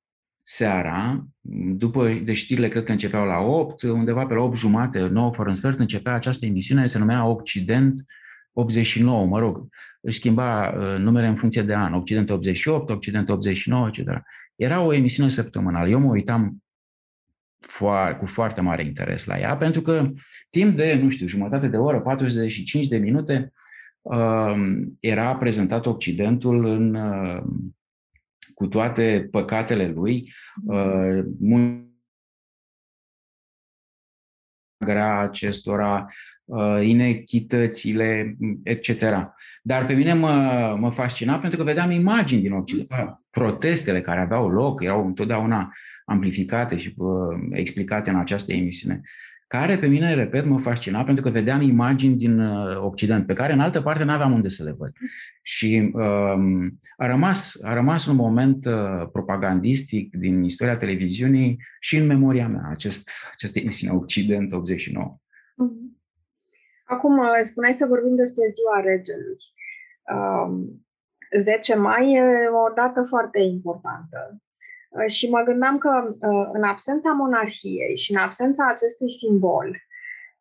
[0.43, 1.27] seara,
[1.75, 5.49] după de știrile cred că începeau la 8, undeva pe la 8 jumate, 9 fără
[5.49, 8.05] un sfert, începea această emisiune, se numea Occident
[8.53, 9.67] 89, mă rog,
[10.01, 14.21] își schimba uh, numele în funcție de an, Occident 88, Occident 89, etc.
[14.55, 15.89] Era o emisiune săptămânală.
[15.89, 16.63] Eu mă uitam
[17.59, 20.11] foar, cu foarte mare interes la ea, pentru că
[20.49, 23.53] timp de, nu știu, jumătate de oră, 45 de minute,
[24.01, 24.55] uh,
[24.99, 27.43] era prezentat Occidentul în, uh,
[28.53, 30.33] cu toate păcatele lui,
[34.83, 36.05] grea acestora,
[36.45, 39.01] uh, inechitățile, etc.
[39.61, 42.89] Dar pe mine mă, mă fascina pentru că vedeam imagini din Occident,
[43.29, 45.71] protestele care aveau loc, erau întotdeauna
[46.05, 47.11] amplificate și uh,
[47.51, 49.01] explicate în această emisiune
[49.57, 53.53] care pe mine, repet, mă fascina pentru că vedeam imagini din uh, Occident, pe care
[53.53, 54.91] în altă parte nu aveam unde să le văd.
[55.41, 62.05] Și um, a, rămas, a rămas un moment uh, propagandistic din istoria televiziunii și în
[62.05, 65.17] memoria mea, acest, această emisiune Occident 89.
[65.55, 66.01] Mhm.
[66.83, 69.37] Acum, uh, spuneai să vorbim despre Ziua Regelui.
[70.13, 70.85] Um,
[71.39, 72.21] 10 mai e
[72.69, 74.52] o dată foarte importantă Uh,
[75.07, 79.77] și mă gândeam că uh, în absența monarhiei și în absența acestui simbol,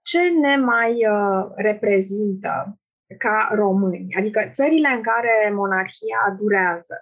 [0.02, 2.80] ce ne mai uh, reprezintă
[3.18, 4.14] ca români?
[4.18, 6.96] Adică țările în care monarhia durează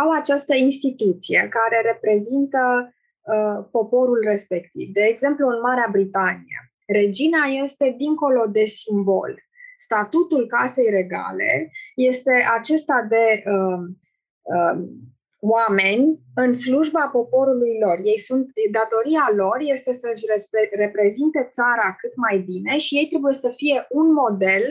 [0.00, 2.94] au această instituție care reprezintă
[3.70, 4.92] poporul respectiv.
[4.92, 9.42] De exemplu, în Marea Britanie, regina este dincolo de simbol.
[9.76, 13.82] Statutul casei regale este acesta de uh,
[14.42, 14.88] uh,
[15.44, 17.98] oameni în slujba poporului lor.
[18.02, 20.24] Ei sunt, datoria lor este să-și
[20.72, 24.64] reprezinte țara cât mai bine și ei trebuie să fie un model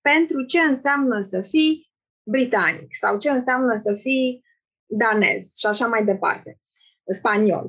[0.00, 1.90] pentru ce înseamnă să fii
[2.22, 4.44] britanic sau ce înseamnă să fii
[4.86, 6.60] danez și așa mai departe,
[7.08, 7.66] spaniol.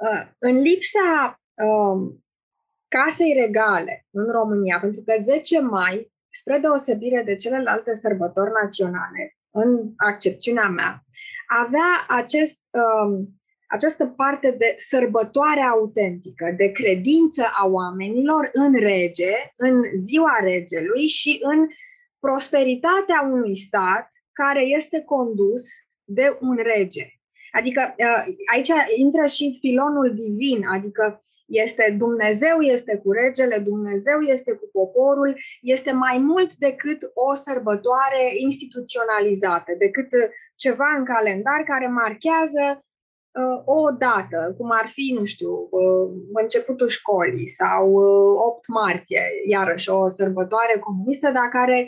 [0.00, 2.24] Uh, în lipsa um,
[2.88, 9.92] casei regale în România, pentru că 10 mai, spre deosebire de celelalte sărbători naționale, în
[9.96, 11.02] accepțiunea mea,
[11.48, 13.28] avea acest, um,
[13.66, 21.38] această parte de sărbătoare autentică, de credință a oamenilor în rege, în ziua regelui și
[21.42, 21.66] în
[22.18, 25.64] prosperitatea unui stat care este condus
[26.04, 27.06] de un rege.
[27.52, 34.52] Adică uh, aici intră și filonul divin, adică este Dumnezeu este cu regele, Dumnezeu este
[34.52, 40.08] cu poporul, este mai mult decât o sărbătoare instituționalizată, decât
[40.54, 46.06] ceva în calendar care marchează uh, o dată, cum ar fi, nu știu, uh,
[46.42, 51.78] începutul școlii sau uh, 8 martie, iarăși o sărbătoare comunistă, dar care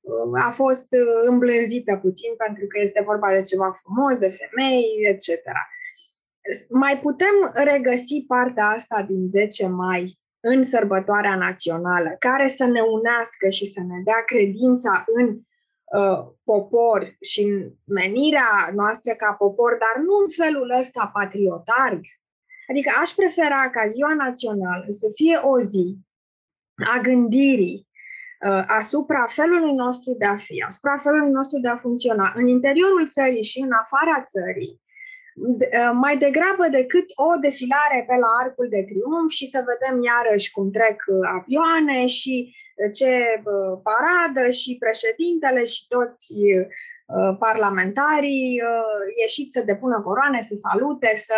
[0.00, 4.86] uh, a fost uh, îmblânzită puțin pentru că este vorba de ceva frumos, de femei,
[5.12, 5.28] etc.
[6.68, 13.48] Mai putem regăsi partea asta din 10 mai în sărbătoarea națională, care să ne unească
[13.48, 15.40] și să ne dea credința în
[15.98, 22.00] Uh, popor și în menirea noastră ca popor, dar nu în felul ăsta patriotard.
[22.70, 25.98] Adică aș prefera ca ziua națională să fie o zi
[26.94, 27.88] a gândirii
[28.46, 33.08] uh, asupra felului nostru de a fi, asupra felului nostru de a funcționa în interiorul
[33.08, 34.89] țării și în afara țării, uh,
[35.92, 40.70] mai degrabă decât o defilare pe la Arcul de Triunf și să vedem iarăși cum
[40.70, 40.98] trec
[41.38, 42.54] avioane și
[42.98, 43.42] ce
[43.88, 46.34] paradă și președintele și toți
[47.38, 48.60] parlamentarii
[49.20, 51.34] ieșiți să depună coroane, să salute, să,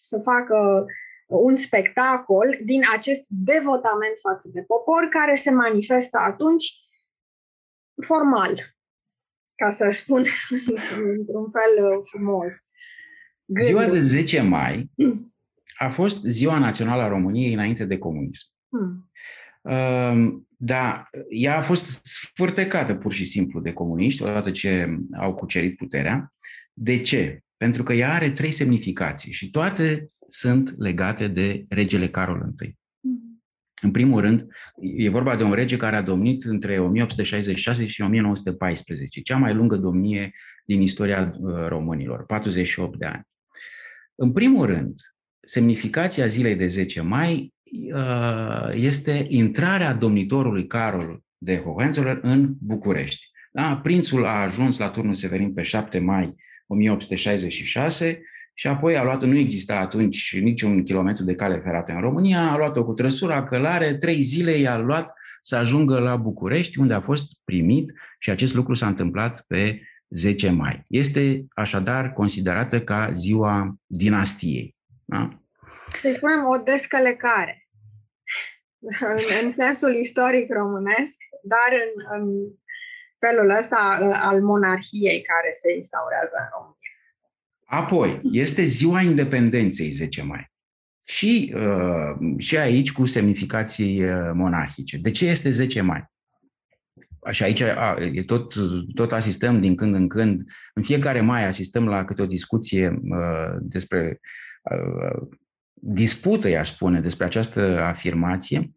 [0.00, 0.84] să facă
[1.26, 6.72] un spectacol din acest devotament față de popor care se manifestă atunci
[8.06, 8.74] formal,
[9.56, 10.24] ca să spun
[11.18, 12.52] într-un fel frumos.
[13.52, 13.84] Gândul.
[13.84, 14.90] Ziua de 10 mai
[15.78, 18.46] a fost Ziua Națională a României înainte de comunism.
[18.68, 20.48] Hmm.
[20.56, 26.34] Da, ea a fost sfârtecată pur și simplu de comuniști odată ce au cucerit puterea.
[26.72, 27.40] De ce?
[27.56, 32.68] Pentru că ea are trei semnificații și toate sunt legate de regele Carol I.
[32.68, 33.30] Mm-hmm.
[33.82, 34.46] În primul rând,
[34.96, 39.76] e vorba de un rege care a domnit între 1866 și 1914, cea mai lungă
[39.76, 40.32] domnie
[40.64, 41.34] din istoria
[41.66, 43.28] românilor, 48 de ani.
[44.22, 44.94] În primul rând,
[45.46, 47.54] semnificația zilei de 10 mai
[48.74, 53.26] este intrarea domnitorului Carol de Hohenzollern în București.
[53.52, 53.76] Da?
[53.82, 56.34] Prințul a ajuns la turnul Severin pe 7 mai
[56.66, 58.22] 1866
[58.54, 62.56] și apoi a luat, nu exista atunci niciun kilometru de cale ferată în România, a
[62.56, 65.12] luat-o cu trăsura, călare, trei zile i-a luat
[65.42, 69.80] să ajungă la București, unde a fost primit și acest lucru s-a întâmplat pe
[70.10, 70.84] 10 mai.
[70.88, 74.76] Este așadar considerată ca ziua dinastiei.
[75.04, 75.40] Da?
[76.02, 77.68] Deci spunem o descălecare
[79.14, 82.28] în, în sensul istoric românesc, dar în, în
[83.18, 86.78] felul ăsta uh, al monarhiei care se instaurează în România.
[87.64, 90.52] Apoi, este ziua independenței 10 mai.
[91.06, 94.96] Și, uh, și aici cu semnificații uh, monarhice.
[94.96, 96.04] De ce este 10 mai?
[97.30, 98.54] Și aici a, e tot,
[98.94, 100.42] tot asistăm din când în când,
[100.74, 104.20] în fiecare mai asistăm la câte o discuție uh, despre
[104.62, 105.28] uh,
[105.72, 108.72] dispută, i-aș spune, despre această afirmație.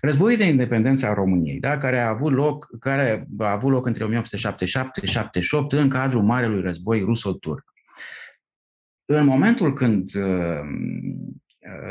[0.00, 4.04] Războiul de independență a României, da, care, a avut loc, care a avut loc între
[4.04, 4.18] 1877-78
[5.68, 7.64] în cadrul Marelui Război Ruso-Turc.
[9.04, 10.60] În momentul când uh,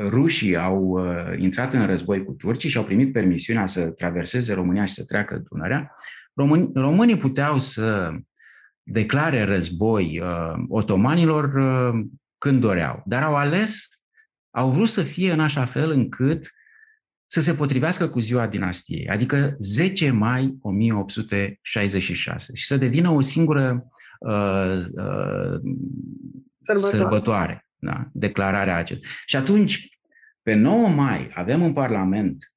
[0.09, 4.85] rușii au uh, intrat în război cu turcii și au primit permisiunea să traverseze România
[4.85, 5.95] și să treacă Dunărea,
[6.33, 8.11] români, românii puteau să
[8.83, 12.05] declare război uh, otomanilor uh,
[12.37, 13.87] când doreau, dar au ales,
[14.49, 16.51] au vrut să fie în așa fel încât
[17.27, 23.87] să se potrivească cu ziua dinastiei, adică 10 mai 1866 și să devină o singură
[24.19, 25.59] uh, uh,
[26.61, 26.97] sărbătoare.
[26.97, 28.07] sărbătoare da?
[28.13, 29.09] declararea acestei.
[29.25, 29.89] Și atunci,
[30.41, 32.53] pe 9 mai, avem în Parlament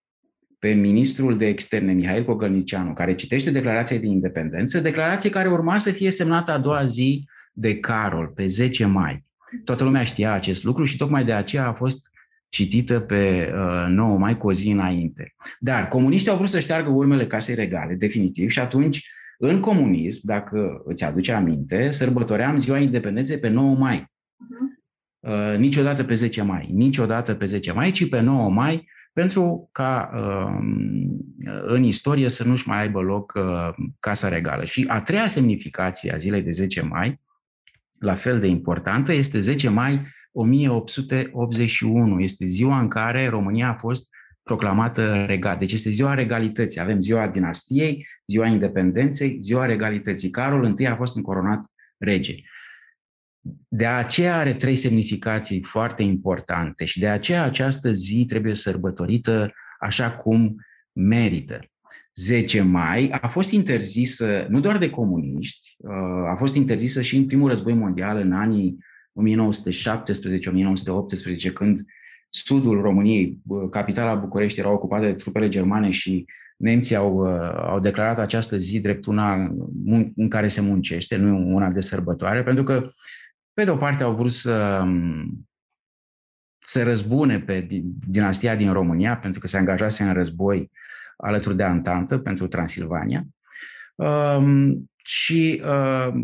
[0.58, 5.90] pe ministrul de externe, Mihail Pogălnicianu, care citește declarația de independență, declarație care urma să
[5.90, 9.24] fie semnată a doua zi de Carol, pe 10 mai.
[9.64, 12.10] Toată lumea știa acest lucru și tocmai de aceea a fost
[12.48, 15.34] citită pe uh, 9 mai cu o zi înainte.
[15.58, 20.82] Dar comuniștii au vrut să șteargă urmele casei regale, definitiv, și atunci, în comunism, dacă
[20.84, 24.06] îți aduce aminte, sărbătoream ziua independenței pe 9 mai.
[25.20, 30.10] Uh, niciodată pe 10 mai, niciodată pe 10 mai, ci pe 9 mai, pentru ca
[30.14, 30.58] uh,
[31.66, 33.68] în istorie să nu-și mai aibă loc uh,
[34.00, 34.64] Casa Regală.
[34.64, 37.20] Și a treia semnificație a zilei de 10 mai,
[37.98, 40.02] la fel de importantă, este 10 mai
[40.32, 42.20] 1881.
[42.20, 44.08] Este ziua în care România a fost
[44.42, 45.58] proclamată regat.
[45.58, 46.80] Deci este ziua regalității.
[46.80, 50.30] Avem ziua dinastiei, ziua independenței, ziua regalității.
[50.30, 51.64] Carol I a fost încoronat
[51.98, 52.34] rege.
[53.68, 60.12] De aceea are trei semnificații foarte importante și de aceea această zi trebuie sărbătorită așa
[60.12, 60.57] cum
[60.92, 61.61] merită.
[62.14, 65.90] 10 mai a fost interzisă nu doar de comuniști, uh,
[66.30, 68.76] a fost interzisă și în primul război mondial în anii
[69.12, 71.84] 1917-1918, când
[72.28, 76.24] sudul României, uh, capitala București, era ocupată de trupele germane și
[76.57, 79.53] nemții au, uh, au declarat această zi drept una
[80.16, 82.90] în care se muncește, nu una de sărbătoare, pentru că
[83.59, 84.84] pe de o parte au vrut să,
[86.59, 87.66] să răzbune pe
[88.09, 90.70] dinastia din România, pentru că se angajase în război
[91.16, 93.24] alături de Antantă pentru Transilvania.
[93.94, 96.14] Um, și uh,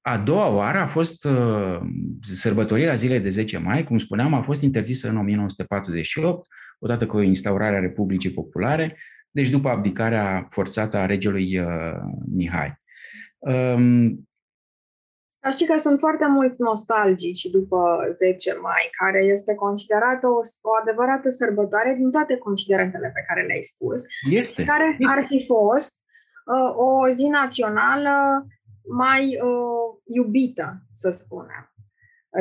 [0.00, 1.80] a doua oară a fost uh,
[2.20, 6.48] sărbătorirea zilei de 10 mai, cum spuneam, a fost interzisă în 1948,
[6.78, 8.96] odată cu instaurarea Republicii Populare,
[9.30, 11.94] deci după abdicarea forțată a regelui uh,
[12.32, 12.78] Mihai.
[13.38, 14.29] Um,
[15.42, 17.80] dar știi că sunt foarte mult nostalgici după
[18.14, 23.62] 10 mai, care este considerată o, o adevărată sărbătoare din toate considerentele pe care le-ai
[23.62, 24.00] spus.
[24.30, 24.64] Este.
[24.64, 25.92] Care ar fi fost
[26.44, 28.46] uh, o zi națională
[28.88, 31.72] mai uh, iubită, să spunem,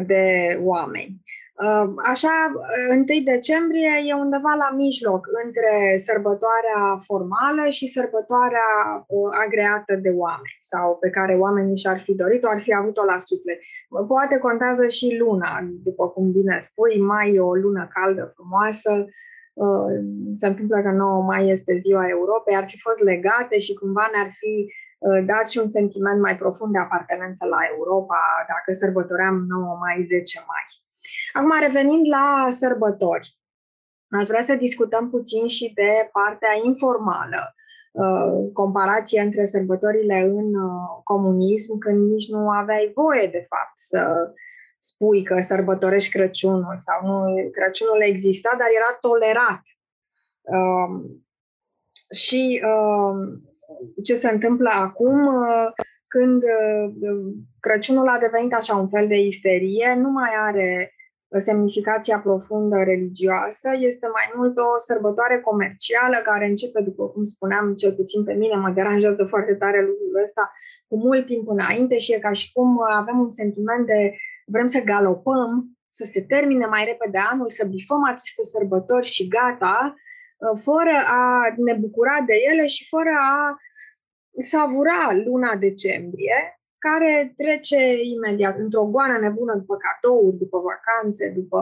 [0.08, 0.24] de
[0.62, 1.22] oameni.
[1.66, 2.36] Ehm, așa,
[2.92, 3.04] 1
[3.34, 5.74] decembrie e undeva la mijloc între
[6.08, 8.70] sărbătoarea formală și sărbătoarea
[9.44, 13.60] agreată de oameni sau pe care oamenii și-ar fi dorit-o, ar fi avut-o la suflet.
[14.08, 15.52] Poate contează și luna,
[15.88, 18.92] după cum bine spui, mai e o lună caldă, frumoasă,
[20.32, 24.30] se întâmplă că 9 mai este ziua Europei, ar fi fost legate și cumva ne-ar
[24.40, 24.54] fi
[25.32, 28.20] dat și un sentiment mai profund de apartenență la Europa
[28.52, 30.66] dacă sărbătoream 9 mai, 10 mai.
[31.40, 33.38] Acum, revenind la sărbători,
[34.10, 37.56] aș vrea să discutăm puțin și de partea informală,
[37.92, 44.34] uh, comparație între sărbătorile în uh, comunism, când nici nu aveai voie, de fapt, să
[44.78, 49.62] spui că sărbătorești Crăciunul sau nu, Crăciunul exista, dar era tolerat.
[50.42, 51.24] Um,
[52.16, 53.18] și um,
[54.04, 55.72] ce se întâmplă acum, uh,
[56.08, 56.44] când
[57.60, 60.94] Crăciunul a devenit așa un fel de isterie, nu mai are
[61.38, 67.94] semnificația profundă religioasă, este mai mult o sărbătoare comercială care începe, după cum spuneam, cel
[67.94, 70.52] puțin pe mine mă deranjează foarte tare lucrul ăsta,
[70.88, 72.70] cu mult timp înainte și e ca și cum
[73.02, 74.16] avem un sentiment de
[74.46, 79.94] vrem să galopăm, să se termine mai repede anul, să bifăm aceste sărbători și gata,
[80.56, 83.58] fără a ne bucura de ele și fără a
[84.38, 87.82] savura luna decembrie, care trece
[88.16, 91.60] imediat într-o goană nebună după cadouri, după vacanțe, după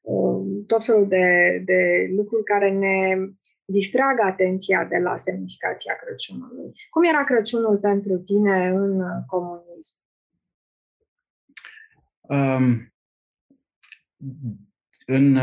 [0.00, 1.26] uh, tot felul de,
[1.64, 3.26] de lucruri care ne
[3.64, 6.72] distrag atenția de la semnificația Crăciunului.
[6.90, 9.98] Cum era Crăciunul pentru tine în comunism?
[12.20, 12.92] Um,
[15.06, 15.36] în,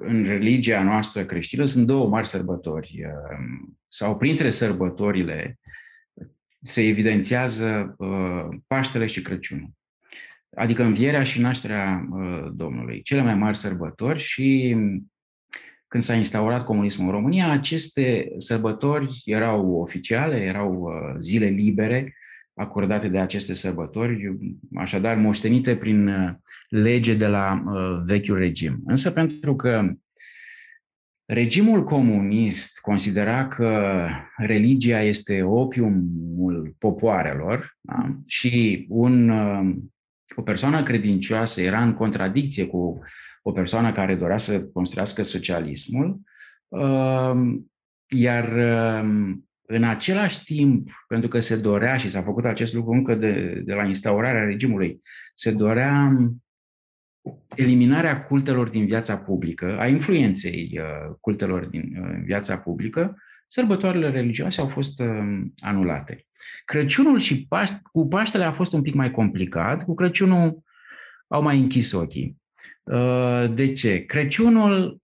[0.00, 3.04] în religia noastră creștină sunt două mari sărbători.
[3.06, 5.58] Um, sau printre sărbătorile
[6.64, 9.70] se evidențiază uh, Paștele și Crăciunul.
[10.56, 13.02] Adică învierea și nașterea uh, Domnului.
[13.02, 14.76] Cele mai mari sărbători și
[15.88, 22.14] când s-a instaurat comunismul în România, aceste sărbători erau oficiale, erau uh, zile libere
[22.54, 24.36] acordate de aceste sărbători,
[24.74, 26.10] așadar moștenite prin
[26.68, 27.62] lege de la
[28.04, 28.82] vechiul regim.
[28.86, 29.94] Însă pentru că
[31.26, 34.06] Regimul comunist considera că
[34.36, 38.16] religia este opiumul popoarelor da?
[38.26, 39.30] și un,
[40.36, 42.98] o persoană credincioasă era în contradicție cu
[43.42, 46.20] o persoană care dorea să construiască socialismul,
[46.68, 47.70] um,
[48.08, 48.52] iar
[49.02, 53.62] um, în același timp, pentru că se dorea și s-a făcut acest lucru încă de,
[53.64, 55.00] de la instaurarea regimului,
[55.34, 56.16] se dorea
[57.54, 63.16] eliminarea cultelor din viața publică, a influenței uh, cultelor din uh, viața publică,
[63.48, 66.26] sărbătoarele religioase au fost uh, anulate.
[66.64, 70.62] Crăciunul și Paș- cu Paștele a fost un pic mai complicat, cu Crăciunul
[71.28, 72.42] au mai închis ochii.
[73.54, 74.04] De ce?
[74.04, 75.00] Crăciunul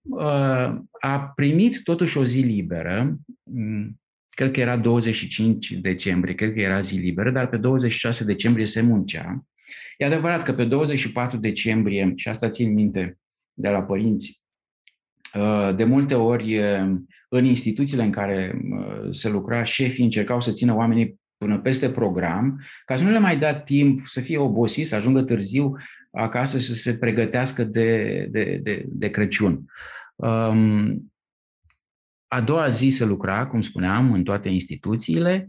[1.01, 6.81] a primit totuși o zi liberă, mm, cred că era 25 decembrie, cred că era
[6.81, 9.45] zi liberă, dar pe 26 decembrie se muncea
[9.97, 13.19] E adevărat că pe 24 decembrie, și asta țin minte
[13.53, 14.43] de la părinți,
[15.35, 16.97] uh, de multe ori uh,
[17.29, 22.63] în instituțiile în care uh, se lucra, șefii încercau să țină oamenii până peste program,
[22.85, 25.73] ca să nu le mai dea timp să fie obosiți, să ajungă târziu
[26.13, 29.65] acasă și să se pregătească de, de, de, de Crăciun.
[30.15, 31.13] Um,
[32.27, 35.49] a doua zi se lucra, cum spuneam, în toate instituțiile.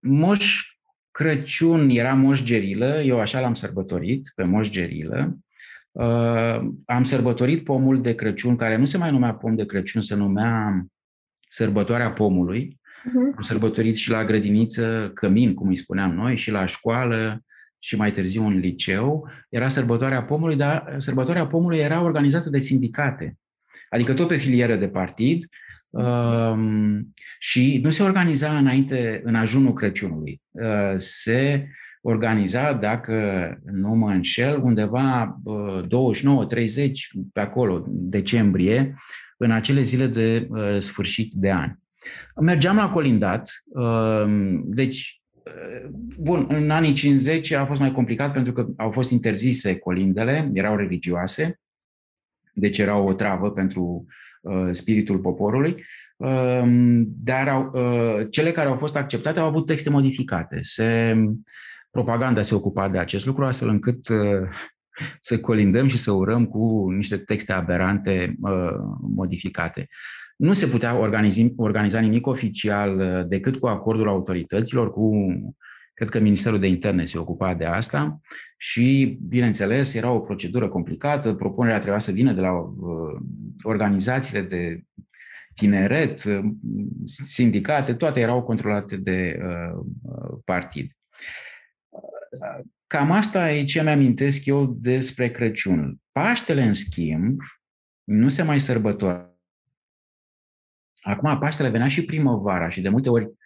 [0.00, 0.71] Moș
[1.12, 5.38] Crăciun era Moș Gerilă, eu așa l-am sărbătorit, pe Moș Gerilă.
[5.90, 10.14] Uh, am sărbătorit pomul de Crăciun, care nu se mai numea pom de Crăciun, se
[10.14, 10.84] numea
[11.48, 12.80] sărbătoarea pomului.
[13.00, 13.36] Uh-huh.
[13.36, 17.44] Am sărbătorit și la grădiniță cămin, cum îi spuneam noi, și la școală,
[17.78, 19.28] și mai târziu în liceu.
[19.48, 23.36] Era sărbătoarea pomului, dar sărbătoarea pomului era organizată de sindicate.
[23.88, 25.46] Adică tot pe filieră de partid,
[25.92, 30.42] Um, și nu se organiza înainte, în ajunul Crăciunului.
[30.50, 31.68] Uh, se
[32.00, 33.14] organiza, dacă
[33.72, 35.40] nu mă înșel, undeva
[35.84, 35.86] 29-30
[37.32, 38.94] pe acolo, decembrie,
[39.36, 41.72] în acele zile de uh, sfârșit de an.
[42.40, 48.52] Mergeam la colindat, um, deci uh, Bun, în anii 50 a fost mai complicat pentru
[48.52, 51.60] că au fost interzise colindele, erau religioase,
[52.54, 54.14] deci era o travă pentru Uh,
[54.70, 55.84] spiritul poporului,
[56.16, 60.58] um, dar au, uh, cele care au fost acceptate au avut texte modificate.
[60.62, 61.14] Se,
[61.90, 64.48] propaganda se ocupa de acest lucru astfel încât uh,
[65.20, 68.36] să colindăm și să urăm cu niște texte aberante
[69.00, 69.88] modificate.
[70.36, 75.12] Nu se putea organiza, organiza nimic oficial decât cu acordul autorităților, cu
[75.94, 78.20] Cred că Ministerul de Interne se ocupa de asta
[78.56, 81.34] și, bineînțeles, era o procedură complicată.
[81.34, 83.20] Propunerea trebuia să vină de la uh,
[83.62, 84.82] organizațiile de
[85.54, 86.40] tineret, uh,
[87.06, 90.90] sindicate, toate erau controlate de uh, uh partid.
[92.86, 95.98] Cam asta e ce mi-amintesc eu despre Crăciun.
[96.12, 97.40] Paștele, în schimb,
[98.04, 99.30] nu se mai sărbătoare.
[101.00, 103.41] Acum, Paștele venea și primăvara și de multe ori Uh,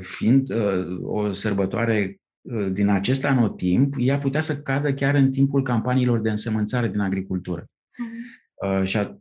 [0.00, 5.62] fiind uh, o sărbătoare uh, din acest anotimp, ea putea să cadă chiar în timpul
[5.62, 7.64] campaniilor de însămânțare din agricultură.
[7.64, 8.84] Uh-huh.
[8.84, 9.18] Și a,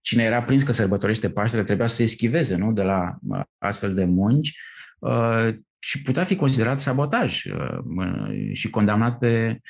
[0.00, 2.72] cine era prins că sărbătorește Paștele trebuia să se eschiveze nu?
[2.72, 3.18] de la
[3.58, 4.56] astfel de munci
[5.78, 7.42] și putea fi considerat sabotaj
[8.52, 9.60] și condamnat pe,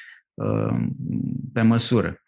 [1.53, 2.23] pe măsură.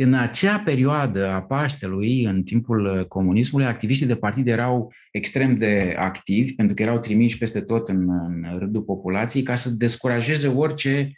[0.00, 6.54] În acea perioadă a Paștelui, în timpul comunismului, activiștii de partid erau extrem de activi,
[6.54, 11.12] pentru că erau trimiși peste tot în, în rândul populației, ca să descurajeze orice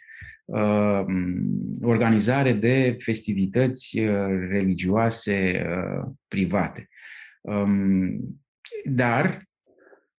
[0.45, 1.03] uh,
[1.81, 6.87] organizare de festivități uh, religioase uh, private.
[7.41, 8.19] Um,
[8.85, 9.43] dar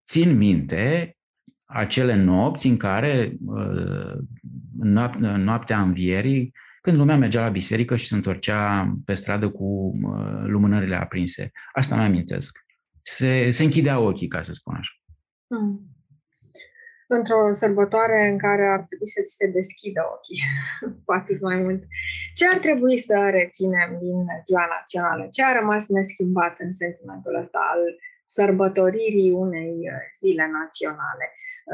[0.05, 1.17] țin minte
[1.65, 4.13] acele nopți în care, uh,
[5.37, 6.51] noaptea învierii,
[6.85, 8.61] când lumea mergea la biserică și se întorcea
[9.05, 9.67] pe stradă cu
[10.03, 11.51] uh, lumânările aprinse.
[11.73, 12.51] Asta mi amintesc.
[12.99, 14.93] Se, se închidea ochii, ca să spun așa.
[15.47, 15.73] Hmm.
[17.07, 20.41] Într-o sărbătoare în care ar trebui să ți se deschidă ochii,
[21.05, 21.81] cu atât mai mult.
[22.37, 24.17] Ce ar trebui să reținem din
[24.47, 25.27] Ziua Națională?
[25.35, 27.81] Ce a rămas neschimbat în sentimentul ăsta al
[28.25, 31.25] sărbătoririi unei uh, zile naționale?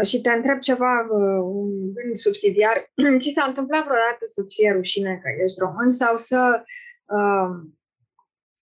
[0.04, 5.20] Și te întreb ceva, uh, un gând subsidiar, ți s-a întâmplat vreodată să-ți fie rușine
[5.24, 6.64] că ești român sau să
[7.06, 7.50] uh,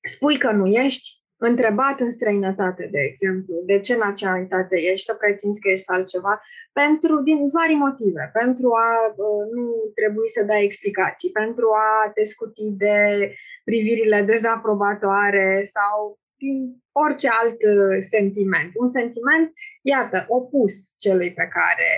[0.02, 1.16] spui că nu ești?
[1.40, 6.42] Întrebat în străinătate, de exemplu, de ce naționalitate ești, să pretinzi că ești altceva,
[6.74, 9.66] pentru, din vari motive, pentru a uh, nu
[9.96, 12.98] trebui să dai explicații, pentru a te scuti de
[13.64, 18.72] privirile dezaprobatoare sau din orice alt uh, sentiment.
[18.74, 21.90] Un sentiment, iată, opus celui pe care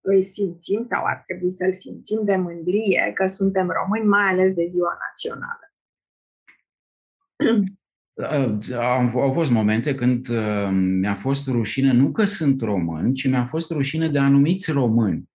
[0.00, 4.64] îl simțim sau ar trebui să-l simțim de mândrie că suntem români, mai ales de
[4.64, 5.66] ziua națională.
[8.72, 13.46] Au, au fost momente când uh, mi-a fost rușine, nu că sunt român, ci mi-a
[13.46, 15.28] fost rușine de anumiți români.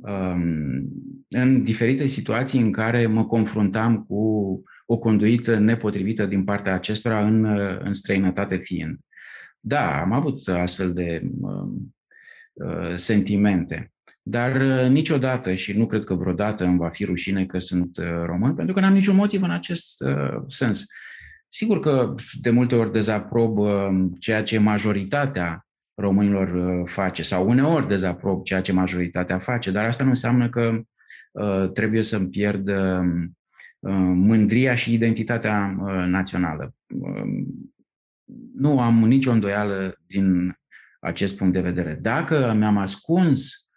[0.00, 0.88] Um,
[1.28, 7.44] în diferite situații în care mă confruntam cu o conduită nepotrivită din partea acestora în,
[7.84, 8.98] în străinătate fiind.
[9.60, 11.68] Da, am avut astfel de uh,
[12.52, 17.58] uh, sentimente, dar uh, niciodată și nu cred că vreodată îmi va fi rușine că
[17.58, 20.84] sunt uh, român, pentru că n-am niciun motiv în acest uh, sens.
[21.48, 23.88] Sigur că de multe ori dezaprob uh,
[24.18, 30.04] ceea ce majoritatea românilor uh, face sau uneori dezaprob ceea ce majoritatea face, dar asta
[30.04, 30.80] nu înseamnă că
[31.32, 33.38] uh, trebuie să-mi pierd uh, Uh,
[34.14, 36.74] mândria și identitatea uh, națională.
[36.86, 37.46] Um,
[38.54, 40.58] nu am nicio îndoială din
[41.00, 41.98] acest punct de vedere.
[42.02, 43.68] Dacă mi-am ascuns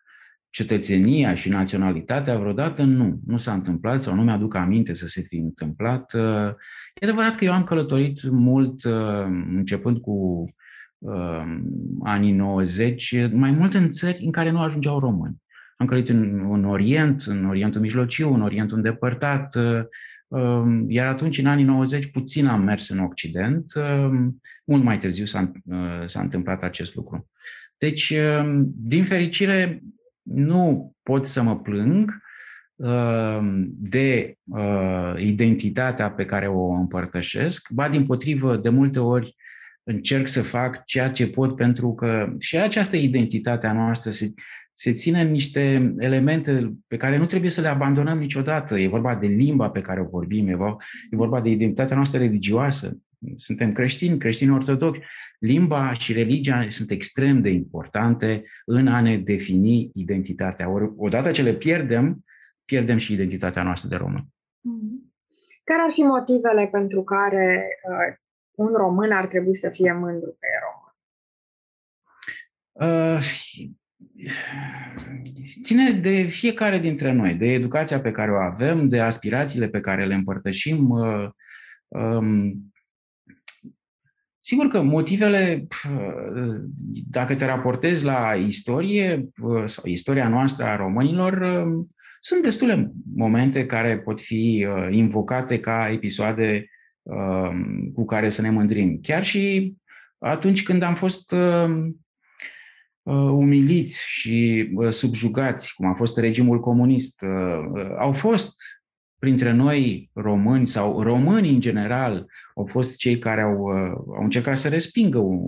[0.50, 3.20] cetățenia și naționalitatea vreodată, nu.
[3.26, 6.14] Nu s-a întâmplat sau nu mi-aduc aminte să se fi întâmplat.
[6.14, 6.50] Uh,
[6.94, 8.84] e adevărat că eu am călătorit mult,
[9.50, 10.46] începând cu
[12.04, 15.43] anii 90, mai mult în țări în care nu ajungeau români.
[15.84, 19.84] Am călătorit în, în Orient, în Orientul Mijlociu, în Orientul îndepărtat, uh,
[20.28, 23.74] um, iar atunci, în anii 90, puțin am mers în Occident.
[23.76, 27.30] Um, mult mai târziu s-a, uh, s-a întâmplat acest lucru.
[27.78, 29.82] Deci, um, din fericire,
[30.22, 32.22] nu pot să mă plâng
[33.68, 39.36] de uh, identitatea pe care o împărtășesc, ba din potrivă, de multe ori
[39.84, 44.34] încerc să fac ceea ce pot pentru că și această identitate a noastră se,
[44.74, 48.78] se ține niște elemente pe care nu trebuie să le abandonăm niciodată.
[48.78, 52.98] E vorba de limba pe care o vorbim, e vorba de identitatea noastră religioasă.
[53.36, 55.02] Suntem creștini, creștini ortodoxi.
[55.40, 60.70] Limba și religia sunt extrem de importante în a ne defini identitatea.
[60.70, 62.24] Ori, odată ce le pierdem,
[62.66, 64.22] pierdem și identitatea noastră de român.
[64.22, 65.12] Mm-hmm.
[65.64, 68.16] Care ar fi motivele pentru care uh,
[68.52, 70.92] un român ar trebui să fie mândru pe român?
[73.16, 73.22] Uh,
[75.62, 80.06] ține de fiecare dintre noi, de educația pe care o avem, de aspirațiile pe care
[80.06, 80.90] le împărtășim.
[80.90, 81.30] Uh,
[81.88, 82.74] um,
[84.40, 85.68] sigur că motivele,
[87.10, 91.88] dacă te raportezi la istorie uh, sau istoria noastră a românilor, um,
[92.20, 96.70] sunt destule momente care pot fi uh, invocate ca episoade
[97.02, 99.00] um, cu care să ne mândrim.
[99.02, 99.74] Chiar și
[100.18, 101.94] atunci când am fost Uh,
[103.12, 107.22] umiliți și uh, subjugați, cum a fost regimul comunist.
[107.22, 108.56] Uh, au fost
[109.20, 112.26] printre noi români sau români în general
[112.56, 113.66] au fost cei care au,
[114.16, 115.40] au încercat să respingă un,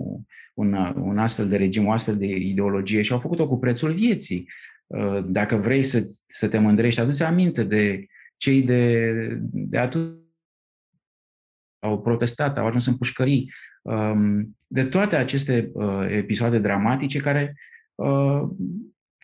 [0.54, 4.48] un, un astfel de regim, o astfel de ideologie și au făcut-o cu prețul vieții.
[5.26, 9.12] Dacă vrei să, să te mândrești, aduți aminte de cei de,
[9.52, 10.25] de atunci
[11.78, 13.50] au protestat, au ajuns în pușcării,
[13.86, 17.56] Um, de toate aceste uh, episoade dramatice care
[17.94, 18.42] uh,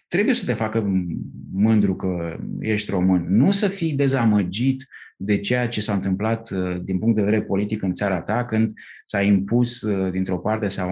[0.08, 1.04] trebuie să te facă
[1.52, 3.26] mândru că ești român.
[3.28, 4.86] Nu să fii dezamăgit
[5.16, 8.72] de ceea ce s-a întâmplat uh, din punct de vedere politic în țara ta când
[9.06, 10.90] s-a impus dintr-o parte sau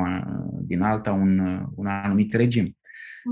[0.63, 2.77] din alta un, un anumit regim.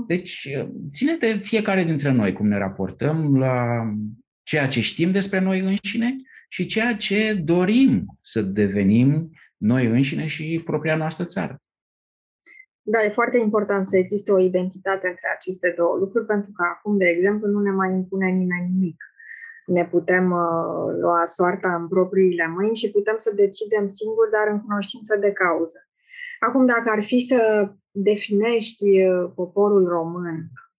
[0.07, 0.47] Deci,
[0.91, 3.83] ține de fiecare dintre noi cum ne raportăm la
[4.43, 6.15] ceea ce știm despre noi înșine
[6.51, 11.61] și ceea ce dorim să devenim noi înșine și propria noastră țară.
[12.81, 16.97] Da, e foarte important să existe o identitate între aceste două lucruri, pentru că acum,
[16.97, 19.03] de exemplu, nu ne mai impune nimeni nimic.
[19.65, 24.61] Ne putem uh, lua soarta în propriile mâini și putem să decidem singuri, dar în
[24.61, 25.79] cunoștință de cauză.
[26.39, 30.37] Acum, dacă ar fi să definești uh, poporul român,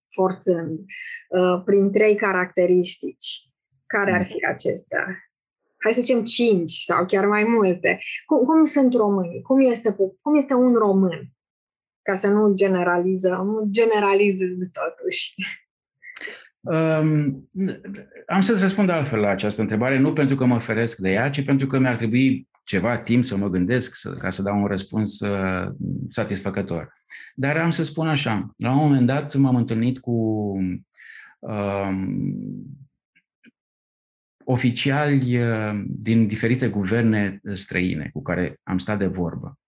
[0.08, 3.30] forțând, uh, prin trei caracteristici,
[3.86, 5.29] care ar fi acestea?
[5.82, 7.98] Hai să zicem cinci sau chiar mai multe.
[8.26, 9.42] Cum, cum sunt românii?
[9.42, 11.32] Cum este, cum este un român?
[12.02, 15.34] Ca să nu generalizăm, nu generalizăm totuși.
[16.60, 17.48] Um,
[18.26, 21.44] am să-ți răspund altfel la această întrebare, nu pentru că mă feresc de ea, ci
[21.44, 25.20] pentru că mi-ar trebui ceva timp să mă gândesc să, ca să dau un răspuns
[25.20, 25.68] uh,
[26.08, 26.92] satisfăcător.
[27.34, 30.12] Dar am să spun așa, la un moment dat m-am întâlnit cu
[31.38, 32.22] um,
[34.50, 39.58] oficiali uh, din diferite guverne străine cu care am stat de vorbă.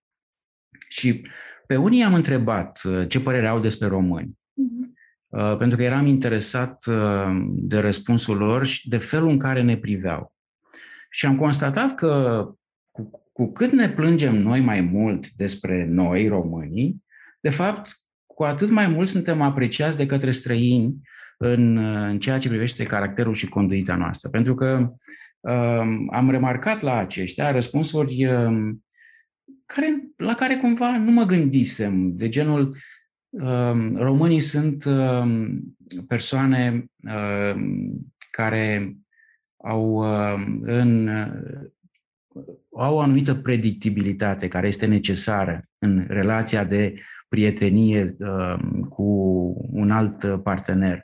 [0.88, 1.26] Și
[1.66, 4.38] pe unii am întrebat uh, ce părere au despre români.
[5.28, 9.76] Uh, pentru că eram interesat uh, de răspunsul lor și de felul în care ne
[9.76, 10.34] priveau.
[11.10, 12.44] Și am constatat că
[12.90, 17.04] cu, cu cât ne plângem noi mai mult despre noi, românii,
[17.40, 17.90] de fapt,
[18.26, 21.00] cu atât mai mult suntem apreciați de către străini
[21.42, 24.28] în, în ceea ce privește caracterul și conduita noastră.
[24.28, 24.92] Pentru că
[25.40, 28.84] um, am remarcat la aceștia răspunsuri um,
[29.66, 32.76] care, la care cumva nu mă gândisem, de genul
[33.30, 35.60] um, românii sunt um,
[36.08, 36.84] persoane
[37.54, 38.96] um, care
[39.64, 41.08] au um, în
[42.76, 46.94] au o anumită predictibilitate care este necesară în relația de
[47.28, 49.02] prietenie uh, cu
[49.70, 51.02] un alt partener.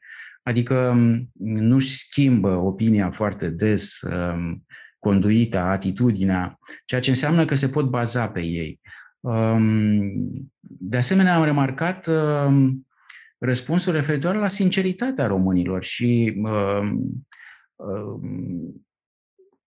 [0.49, 4.57] Adică um, nu-și schimbă opinia foarte des, uh,
[4.99, 8.81] conduita, atitudinea, ceea ce înseamnă că se pot baza pe ei.
[9.21, 12.87] Um, de asemenea, am remarcat um,
[13.39, 17.27] răspunsul referitor la sinceritatea românilor și um,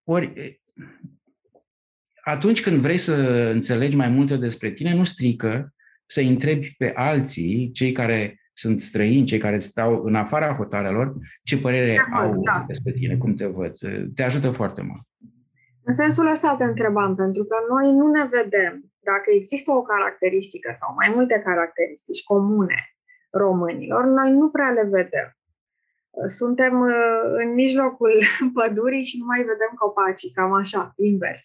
[0.04, 0.60] ori
[2.24, 3.14] atunci când vrei să
[3.54, 5.74] înțelegi mai multe despre tine, nu strică
[6.06, 11.60] să întrebi pe alții, cei care sunt străini, cei care stau în afara hotarelor, ce
[11.60, 12.64] părere da, au da.
[12.66, 13.72] despre tine, cum te văd.
[14.14, 15.02] Te ajută foarte mult.
[15.84, 20.70] În sensul ăsta te întrebam, pentru că noi nu ne vedem dacă există o caracteristică
[20.80, 22.80] sau mai multe caracteristici comune
[23.30, 25.28] românilor, noi nu prea le vedem.
[26.26, 28.14] Suntem uh, în mijlocul
[28.56, 31.42] pădurii și nu mai vedem copacii, cam așa, invers.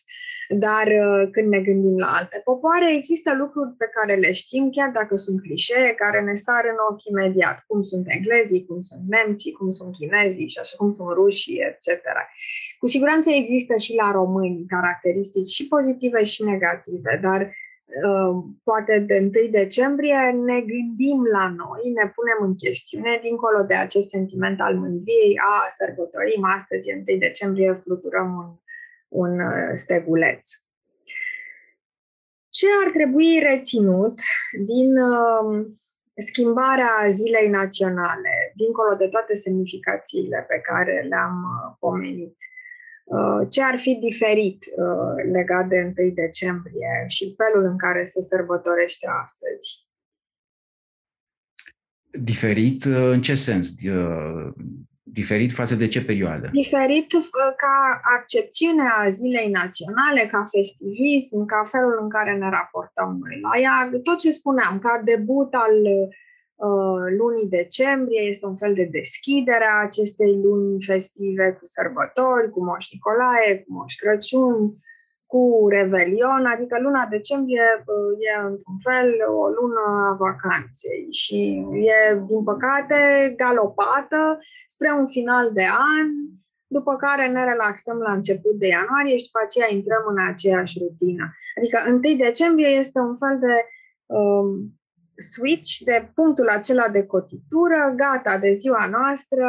[0.49, 4.89] Dar uh, când ne gândim la alte popoare, există lucruri pe care le știm, chiar
[4.89, 9.51] dacă sunt clișee, care ne sar în ochi imediat, cum sunt englezii, cum sunt nemții,
[9.51, 11.87] cum sunt chinezii și așa cum sunt rușii, etc.
[12.79, 17.51] Cu siguranță există și la români caracteristici și pozitive și negative, dar uh,
[18.63, 24.09] poate de 1 decembrie ne gândim la noi, ne punem în chestiune, dincolo de acest
[24.09, 28.55] sentiment al mândriei, a sărbătorim astăzi, 1 decembrie, fluturăm un
[29.07, 30.49] un uh, steguleț.
[32.49, 34.19] Ce ar trebui reținut
[34.65, 35.65] din uh,
[36.17, 42.35] schimbarea zilei naționale, dincolo de toate semnificațiile pe care le-am uh, pomenit?
[43.49, 44.65] Ce ar fi diferit
[45.31, 49.87] legat de 1 decembrie și felul în care se sărbătorește astăzi?
[52.11, 53.69] Diferit în ce sens?
[55.19, 56.49] Diferit față de ce perioadă?
[56.51, 57.75] Diferit uh, ca
[58.17, 63.89] accepțiunea zilei naționale, ca festivism, ca felul în care ne raportăm noi la ea.
[64.03, 66.07] Tot ce spuneam, ca debut al uh,
[67.17, 72.85] lunii decembrie, este un fel de deschidere a acestei luni festive cu sărbători, cu Moș
[72.91, 74.77] Nicolae, cu Moș Crăciun,
[75.31, 79.09] cu Revelion, adică luna decembrie uh, e într-un fel
[79.41, 81.39] o lună a vacanței și
[81.95, 82.97] e, din păcate,
[83.37, 86.07] galopată spre un final de an,
[86.67, 91.25] după care ne relaxăm la început de ianuarie și după aceea intrăm în aceeași rutină.
[91.57, 93.55] Adică 1 decembrie este un fel de
[94.05, 94.76] um,
[95.17, 99.45] switch, de punctul acela de cotitură, gata, de ziua noastră,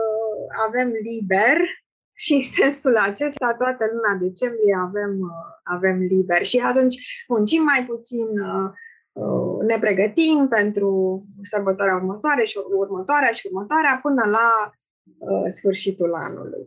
[0.00, 1.56] uh, avem liber,
[2.22, 7.84] și în sensul acesta, toată luna decembrie avem, uh, avem liber și atunci muncim mai
[7.86, 8.68] puțin, uh,
[9.12, 10.90] uh, ne pregătim pentru
[11.42, 14.48] sărbătoarea următoare și următoarea și următoarea până la
[15.46, 16.64] sfârșitul anului.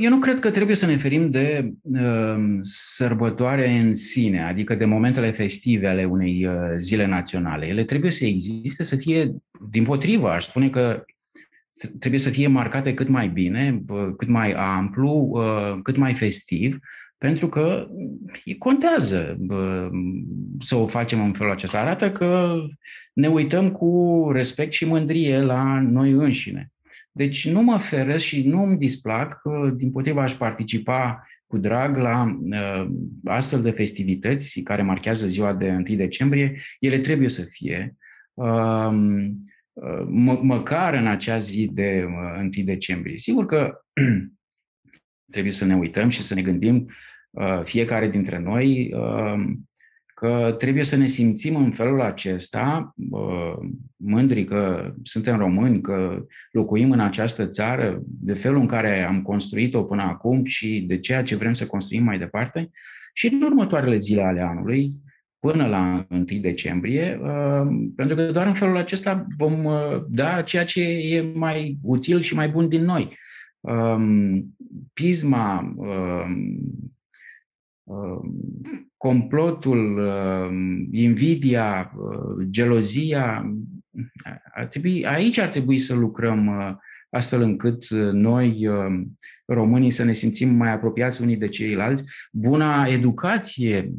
[0.00, 4.84] Eu nu cred că trebuie să ne ferim de uh, sărbătoare în sine, adică de
[4.84, 7.66] momentele festive ale unei uh, zile naționale.
[7.66, 9.34] Ele trebuie să existe, să fie,
[9.70, 11.04] din potrivă, aș spune că
[11.98, 13.82] trebuie să fie marcate cât mai bine,
[14.16, 15.40] cât mai amplu,
[15.82, 16.78] cât mai festiv,
[17.18, 17.86] pentru că
[18.58, 19.36] contează
[20.60, 21.78] să o facem în felul acesta.
[21.78, 22.54] Arată că
[23.12, 26.72] ne uităm cu respect și mândrie la noi înșine.
[27.20, 29.42] Deci nu mă feresc și nu îmi displac,
[29.74, 32.86] din potriva aș participa cu drag la uh,
[33.24, 36.60] astfel de festivități care marchează ziua de 1 decembrie.
[36.78, 37.96] Ele trebuie să fie.
[38.34, 38.90] Uh,
[40.08, 42.06] mă, măcar în acea zi de
[42.38, 43.18] 1 decembrie.
[43.18, 43.80] Sigur că
[45.32, 46.90] trebuie să ne uităm și să ne gândim
[47.30, 49.44] uh, fiecare dintre noi uh,
[50.20, 56.90] că trebuie să ne simțim în felul acesta uh, mândri că suntem români, că locuim
[56.90, 61.36] în această țară, de felul în care am construit-o până acum și de ceea ce
[61.36, 62.70] vrem să construim mai departe
[63.14, 64.92] și în următoarele zile ale anului,
[65.38, 67.66] până la 1 decembrie, uh,
[67.96, 72.34] pentru că doar în felul acesta vom uh, da ceea ce e mai util și
[72.34, 73.16] mai bun din noi.
[73.60, 74.54] Um,
[74.92, 76.58] pisma, um, um,
[78.96, 80.00] complotul,
[80.90, 83.52] invidia, uh, gelozia,
[84.54, 86.50] ar trebui, aici ar trebui să lucrăm
[87.10, 88.68] astfel încât noi,
[89.44, 92.04] românii, să ne simțim mai apropiați unii de ceilalți.
[92.32, 93.92] Buna educație,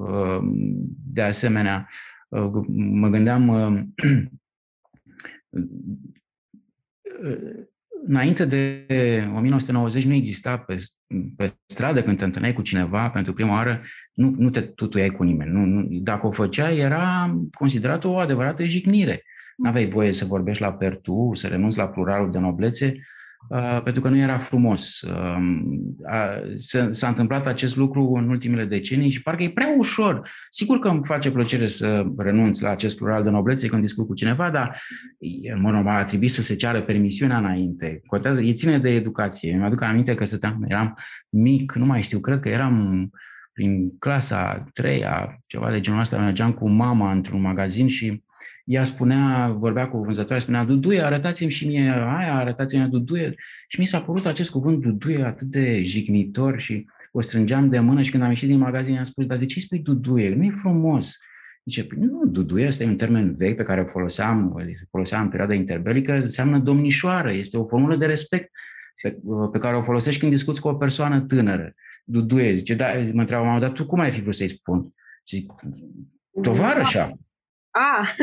[1.14, 1.88] de asemenea,
[2.76, 3.50] mă gândeam
[8.08, 8.86] înainte de
[9.36, 10.78] 1990 nu exista pe,
[11.36, 13.82] pe stradă când te întâlneai cu cineva pentru prima oară,
[14.14, 15.52] nu, nu te tutuiai cu nimeni.
[15.52, 19.24] Nu, nu, dacă o făceai, era considerată o adevărată jignire.
[19.58, 23.00] Nu aveai voie să vorbești la pertu, să renunți la pluralul de noblețe, Uh,
[23.84, 25.02] pentru că nu era frumos.
[25.02, 25.38] Uh,
[26.92, 30.30] s-a întâmplat acest lucru în ultimele decenii și parcă e prea ușor.
[30.50, 34.14] Sigur că îmi face plăcere să renunț la acest plural de noblețe când discut cu
[34.14, 34.82] cineva, dar
[35.54, 38.02] în mod normal ar trebui să se ceară permisiunea înainte.
[38.06, 39.54] Contează, e ține de educație.
[39.54, 40.98] Îmi aduc aminte că stăteam, eram
[41.30, 43.10] mic, nu mai știu, cred că eram
[43.54, 48.24] prin clasa treia, ceva de genul ăsta, mergeam cu mama într-un magazin și
[48.66, 53.36] ea spunea, vorbea cu vânzătoarea, spunea, Duduie, arătați-mi și mie aia, arătați-mi Duduie.
[53.68, 58.02] Și mi s-a părut acest cuvânt Duduie atât de jignitor și o strângeam de mână
[58.02, 60.36] și când am ieșit din magazin am spus, dar de ce spui Duduie?
[60.36, 61.18] Nu e frumos.
[61.66, 64.56] Zice, păi nu, Duduie este un termen vechi pe care o foloseam,
[64.90, 68.52] foloseam în perioada interbelică, înseamnă domnișoară, este o formulă de respect
[69.02, 69.18] pe,
[69.52, 71.74] pe care o folosești când discuți cu o persoană tânără.
[72.04, 74.94] Duduie, zice, da, mă întreabă, mama, dar tu cum ai fi vrut să-i spun?
[75.28, 75.52] Zic,
[76.42, 77.18] tovarășa.
[77.72, 78.16] Ah.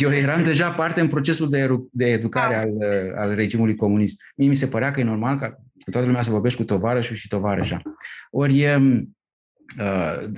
[0.00, 2.60] Eu eram deja parte în procesul de, de educare ah.
[2.60, 4.20] al, al regimului comunist.
[4.36, 5.50] Mie mi se părea că e normal ca
[5.84, 7.82] cu toată lumea să vorbești cu tovarășul și tovarășa.
[8.30, 10.30] Ori, uh,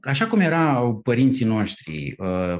[0.00, 2.56] așa cum erau părinții noștri, uh,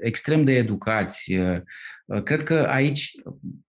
[0.00, 3.12] extrem de educați, uh, cred că aici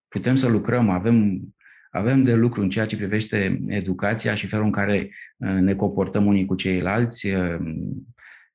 [0.08, 1.42] putem să lucrăm, avem
[1.90, 6.46] avem de lucru în ceea ce privește educația și felul în care ne comportăm unii
[6.46, 7.28] cu ceilalți,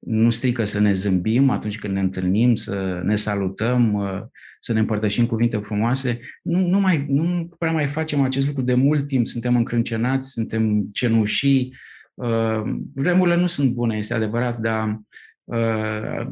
[0.01, 4.23] nu strică să ne zâmbim atunci când ne întâlnim, să ne salutăm, uh,
[4.61, 6.21] să ne împărtășim cuvinte frumoase.
[6.43, 10.89] Nu, nu, mai, nu prea mai facem acest lucru de mult timp, suntem încrâncenați, suntem
[10.93, 11.75] cenușii.
[12.15, 12.63] Uh,
[12.95, 15.01] vremurile nu sunt bune, este adevărat, dar
[15.45, 16.27] uh,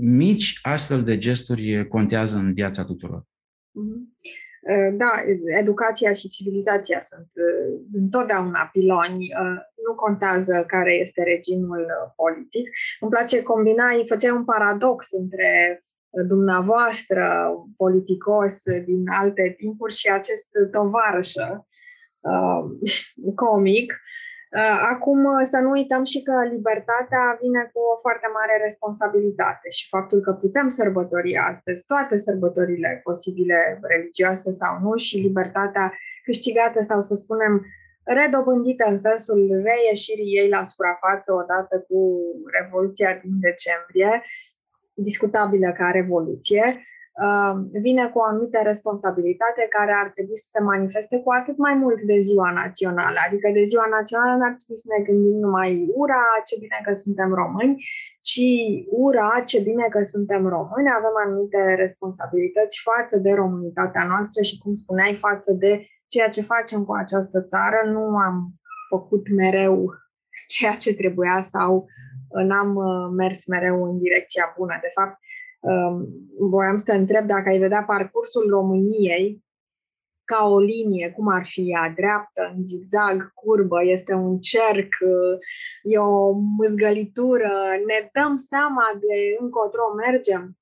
[0.00, 3.22] mici astfel de gesturi contează în viața tuturor.
[3.22, 4.47] Mm-hmm.
[4.62, 5.10] Eh, da,
[5.60, 11.86] educația și civilizația sunt eh, întotdeauna piloni, eh, nu contează care este regimul
[12.16, 12.70] politic.
[13.00, 15.82] Îmi place combina, îi făceai un paradox între
[16.26, 21.66] dumneavoastră, politicos din alte timpuri și acest tovarășă
[23.34, 24.07] comic, Uh,
[24.94, 29.88] acum uh, să nu uităm și că libertatea vine cu o foarte mare responsabilitate și
[29.88, 35.92] faptul că putem sărbători astăzi toate sărbătorile posibile, religioase sau nu, și libertatea
[36.24, 37.66] câștigată sau să spunem
[38.04, 42.00] redobândită în sensul reieșirii ei la suprafață odată cu
[42.60, 44.22] Revoluția din decembrie,
[44.94, 46.97] discutabilă ca revoluție, Uh,
[47.86, 52.00] vine cu o anumită responsabilitate care ar trebui să se manifeste cu atât mai mult
[52.10, 53.18] de ziua națională.
[53.26, 55.70] Adică de ziua națională n-ar trebui să ne gândim numai
[56.02, 57.74] ura, ce bine că suntem români,
[58.28, 58.48] ci
[59.04, 64.72] ura, ce bine că suntem români, avem anumite responsabilități față de românitatea noastră și, cum
[64.72, 65.72] spuneai, față de
[66.12, 67.78] ceea ce facem cu această țară.
[67.94, 68.36] Nu am
[68.88, 69.76] făcut mereu
[70.54, 71.86] ceea ce trebuia sau
[72.48, 74.78] n-am uh, mers mereu în direcția bună.
[74.80, 75.16] De fapt,
[76.38, 79.46] voiam să te întreb dacă ai vedea parcursul României
[80.24, 84.92] ca o linie, cum ar fi ea, dreaptă, în zigzag, curbă, este un cerc,
[85.82, 87.52] e o mâzgălitură,
[87.86, 90.58] ne dăm seama de încotro mergem.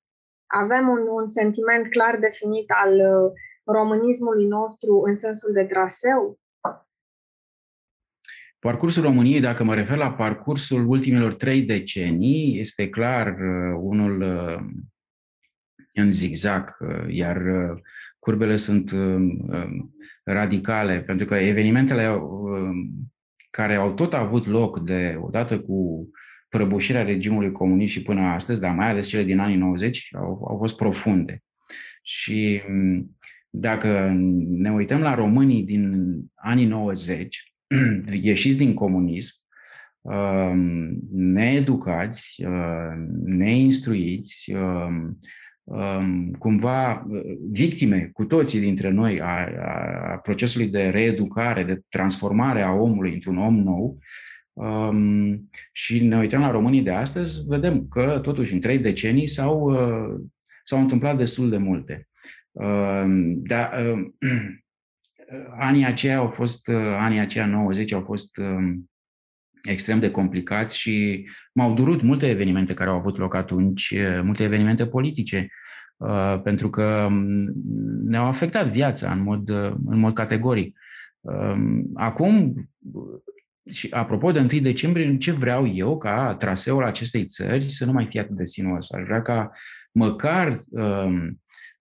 [0.63, 2.93] Avem un, un sentiment clar definit al
[3.65, 6.39] românismului nostru în sensul de traseu?
[8.59, 14.65] Parcursul României, dacă mă refer la parcursul ultimilor trei decenii, este clar uh, unul uh,
[15.93, 17.41] în zigzag, uh, iar
[18.19, 18.91] curbele sunt
[20.23, 22.19] radicale, pentru că evenimentele
[23.49, 26.09] care au tot avut loc de odată cu
[26.49, 30.57] prăbușirea regimului comunist și până astăzi, dar mai ales cele din anii 90, au, au
[30.57, 31.43] fost profunde.
[32.01, 33.17] Și mm,
[33.49, 34.15] dacă
[34.47, 37.56] ne uităm la românii din anii 90,
[38.21, 39.33] ieșiți din comunism,
[40.01, 42.93] um, needucați, uh,
[43.23, 45.19] neinstruiți, um,
[45.63, 49.47] um, cumva uh, victime cu toții dintre noi a,
[50.11, 53.99] a procesului de reeducare, de transformare a omului într-un om nou,
[54.57, 59.59] Um, și ne uităm la românii de astăzi, vedem că totuși în trei decenii s-au,
[59.59, 60.19] uh,
[60.63, 62.07] s-au întâmplat destul de multe.
[62.51, 63.05] Uh,
[63.35, 64.05] dar uh,
[65.59, 68.75] anii aceia au fost, uh, anii aceia 90 au fost uh,
[69.61, 74.43] extrem de complicați și m-au durut multe evenimente care au avut loc atunci, uh, multe
[74.43, 75.47] evenimente politice,
[75.97, 77.53] uh, pentru că um,
[78.03, 80.77] ne-au afectat viața în mod, uh, în mod categoric.
[81.19, 81.55] Uh,
[81.93, 82.53] acum,
[83.69, 88.05] și apropo de 1 decembrie, ce vreau eu ca traseul acestei țări să nu mai
[88.09, 88.91] fie atât de sinuos.
[88.91, 89.51] Aș vrea ca
[89.91, 91.27] măcar uh,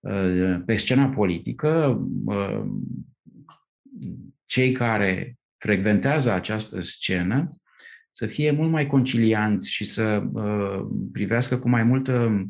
[0.00, 2.64] uh, pe scena politică uh,
[4.46, 7.60] cei care frecventează această scenă
[8.12, 12.46] să fie mult mai concilianți și să uh, privească cu mai multă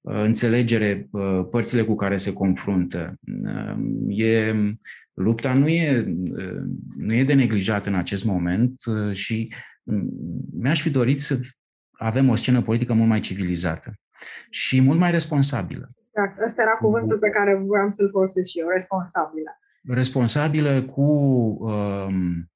[0.00, 3.14] uh, înțelegere uh, părțile cu care se confruntă.
[3.44, 3.76] Uh,
[4.08, 4.54] e,
[5.14, 6.62] lupta nu e, uh,
[6.96, 10.08] nu e de neglijat în acest moment uh, și mm,
[10.52, 11.40] mi-aș fi dorit să
[11.90, 13.92] avem o scenă politică mult mai civilizată
[14.50, 15.90] și mult mai responsabilă.
[16.08, 19.50] Exact, ăsta era cuvântul pe care vreau să-l folosesc și eu, responsabilă
[19.88, 21.02] responsabilă cu
[21.60, 22.50] um,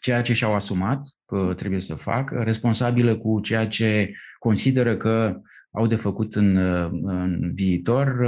[0.00, 5.86] ceea ce și-au asumat că trebuie să facă, responsabilă cu ceea ce consideră că au
[5.86, 6.56] de făcut în,
[7.02, 8.20] în viitor.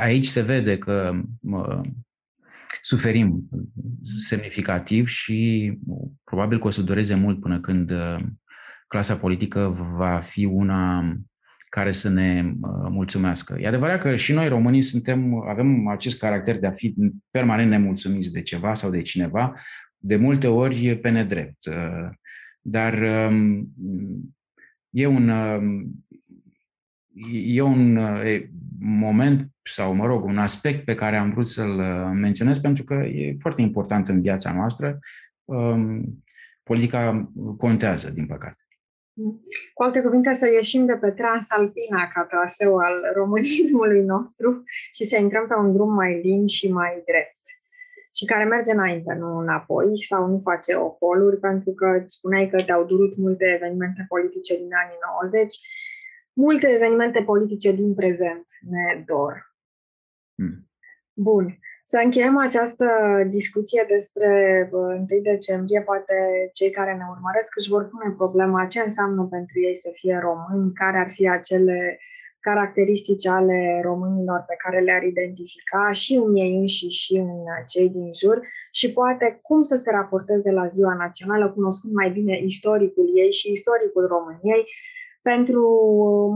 [0.00, 1.80] Aici se vede că uh,
[2.82, 3.48] suferim
[4.18, 5.72] semnificativ și
[6.24, 8.16] probabil că o să dureze mult până când uh,
[8.88, 11.12] clasa politică va fi una
[11.68, 13.56] care să ne uh, mulțumească.
[13.60, 16.94] E adevărat că și noi românii suntem, avem acest caracter de a fi
[17.30, 19.54] permanent nemulțumiți de ceva sau de cineva,
[19.98, 21.66] de multe ori pe nedrept.
[21.66, 22.08] Uh,
[22.60, 23.74] dar um,
[24.90, 26.04] e un, um,
[27.30, 27.98] e un
[28.78, 32.94] moment sau, mă rog, un aspect pe care am vrut să-l uh, menționez pentru că
[32.94, 34.98] e foarte important în viața noastră.
[35.44, 36.24] Um,
[36.62, 38.65] politica contează, din păcate.
[39.74, 44.62] Cu alte cuvinte, să ieșim de pe Transalpina ca traseu al românismului nostru
[44.92, 47.36] și să intrăm pe un drum mai lin și mai drept
[48.16, 52.84] și care merge înainte, nu înapoi, sau nu face ocoluri, pentru că spuneai că te-au
[52.84, 55.54] durut multe evenimente politice din anii 90,
[56.32, 59.54] multe evenimente politice din prezent ne dor.
[60.34, 60.70] Hmm.
[61.12, 61.58] Bun.
[61.92, 62.86] Să încheiem această
[63.28, 64.30] discuție despre
[64.72, 65.80] 1 decembrie.
[65.82, 66.14] Poate
[66.52, 70.72] cei care ne urmăresc își vor pune problema ce înseamnă pentru ei să fie români,
[70.72, 71.98] care ar fi acele
[72.40, 77.30] caracteristici ale românilor pe care le-ar identifica și în ei înșiși și în
[77.66, 78.38] cei din jur
[78.70, 83.52] și poate cum să se raporteze la ziua națională, cunoscând mai bine istoricul ei și
[83.52, 84.64] istoricul României,
[85.32, 85.64] pentru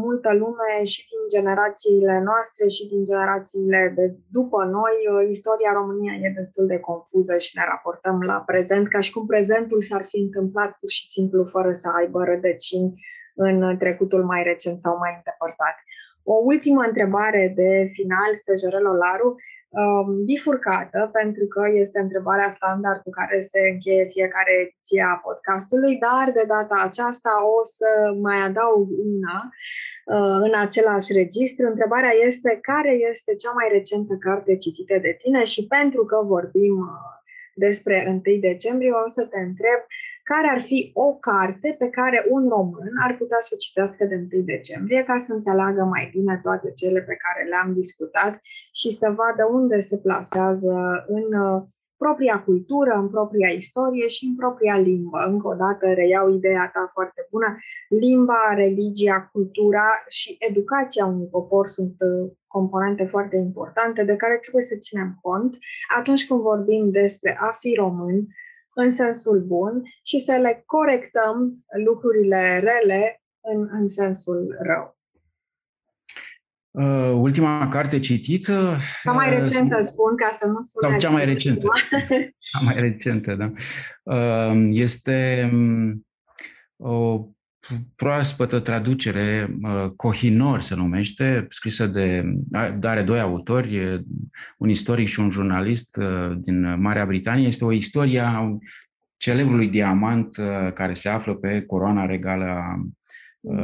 [0.04, 4.06] multă lume și din generațiile noastre și din generațiile de
[4.38, 4.94] după noi,
[5.36, 9.80] istoria României e destul de confuză și ne raportăm la prezent ca și cum prezentul
[9.82, 12.90] s-ar fi întâmplat pur și simplu fără să aibă rădăcini
[13.46, 15.76] în trecutul mai recent sau mai îndepărtat.
[16.32, 19.28] O ultimă întrebare de final, Stejărel Olaru
[19.78, 25.94] um, bifurcată, pentru că este întrebarea standard cu care se încheie fiecare ediție a podcastului,
[26.06, 27.90] dar de data aceasta o să
[28.26, 29.38] mai adaug una
[30.14, 31.66] uh, în același registru.
[31.66, 36.76] Întrebarea este care este cea mai recentă carte citită de tine și pentru că vorbim
[36.78, 37.10] uh,
[37.54, 39.80] despre 1 decembrie, o să te întreb
[40.24, 44.28] care ar fi o carte pe care un român ar putea să o citească de
[44.32, 48.40] 1 decembrie ca să înțeleagă mai bine toate cele pe care le-am discutat
[48.72, 51.62] și să vadă unde se plasează în uh,
[52.04, 55.18] propria cultură, în propria istorie și în propria limbă.
[55.32, 57.48] Încă o dată reiau ideea ta foarte bună.
[57.88, 64.62] Limba, religia, cultura și educația unui popor sunt uh, componente foarte importante de care trebuie
[64.62, 65.52] să ținem cont
[65.98, 68.16] atunci când vorbim despre a fi român,
[68.74, 74.98] în sensul bun și să le corectăm lucrurile rele în, în sensul rău.
[76.70, 78.76] Uh, ultima carte citită...
[79.02, 80.90] Cea mai recentă, uh, spun, ca să nu sune...
[80.90, 81.66] Sau cea mai recentă.
[82.50, 83.52] cea mai recentă, da.
[84.02, 86.06] Uh, este um,
[86.76, 87.26] o
[87.96, 92.24] proaspătă traducere, uh, Cohinor se numește, scrisă de,
[92.82, 94.02] are doi autori,
[94.58, 97.46] un istoric și un jurnalist uh, din Marea Britanie.
[97.46, 98.58] Este o istorie a
[99.16, 102.90] celebrului diamant uh, care se află pe coroana regală a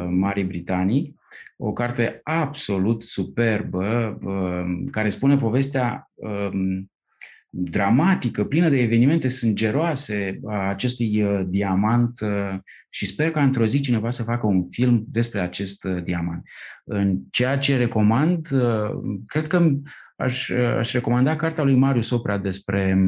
[0.08, 1.14] Marii Britanii.
[1.56, 4.18] O carte absolut superbă
[4.90, 6.90] care spune povestea um,
[7.48, 12.20] dramatică, plină de evenimente sângeroase a acestui diamant
[12.96, 16.42] și sper că într-o zi cineva să facă un film despre acest uh, diamant.
[16.84, 18.90] În ceea ce recomand, uh,
[19.26, 19.70] cred că
[20.16, 22.98] aș, uh, aș recomanda cartea lui Marius Oprea despre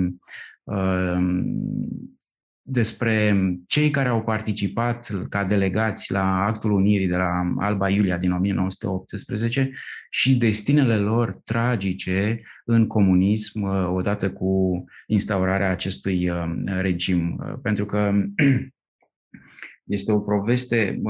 [2.63, 3.37] despre
[3.67, 9.71] cei care au participat ca delegați la Actul Unirii de la Alba Iulia din 1918
[10.11, 13.63] și destinele lor tragice în comunism
[13.95, 16.33] odată cu instaurarea acestui
[16.65, 17.41] regim.
[17.63, 18.13] Pentru că
[19.89, 21.01] Este o poveste,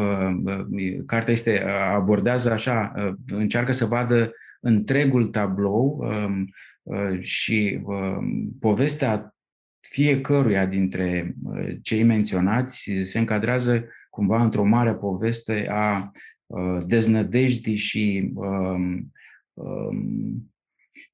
[1.06, 1.64] cartea este,
[1.94, 2.92] abordează așa,
[3.26, 6.48] încearcă să vadă întregul tablou um,
[7.20, 9.34] și um, povestea
[9.80, 11.34] fiecăruia dintre
[11.82, 16.12] cei menționați se încadrează cumva într-o mare poveste a
[16.86, 19.12] deznădejdii și um,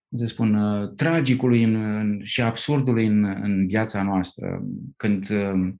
[0.09, 0.59] cum să spun,
[0.97, 4.65] tragicului în, și absurdului în, în viața noastră.
[4.97, 5.73] Când Uh,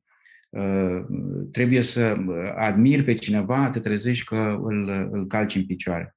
[1.53, 6.15] trebuie să uh, admiri pe cineva, te trezești că îl, îl calci în picioare.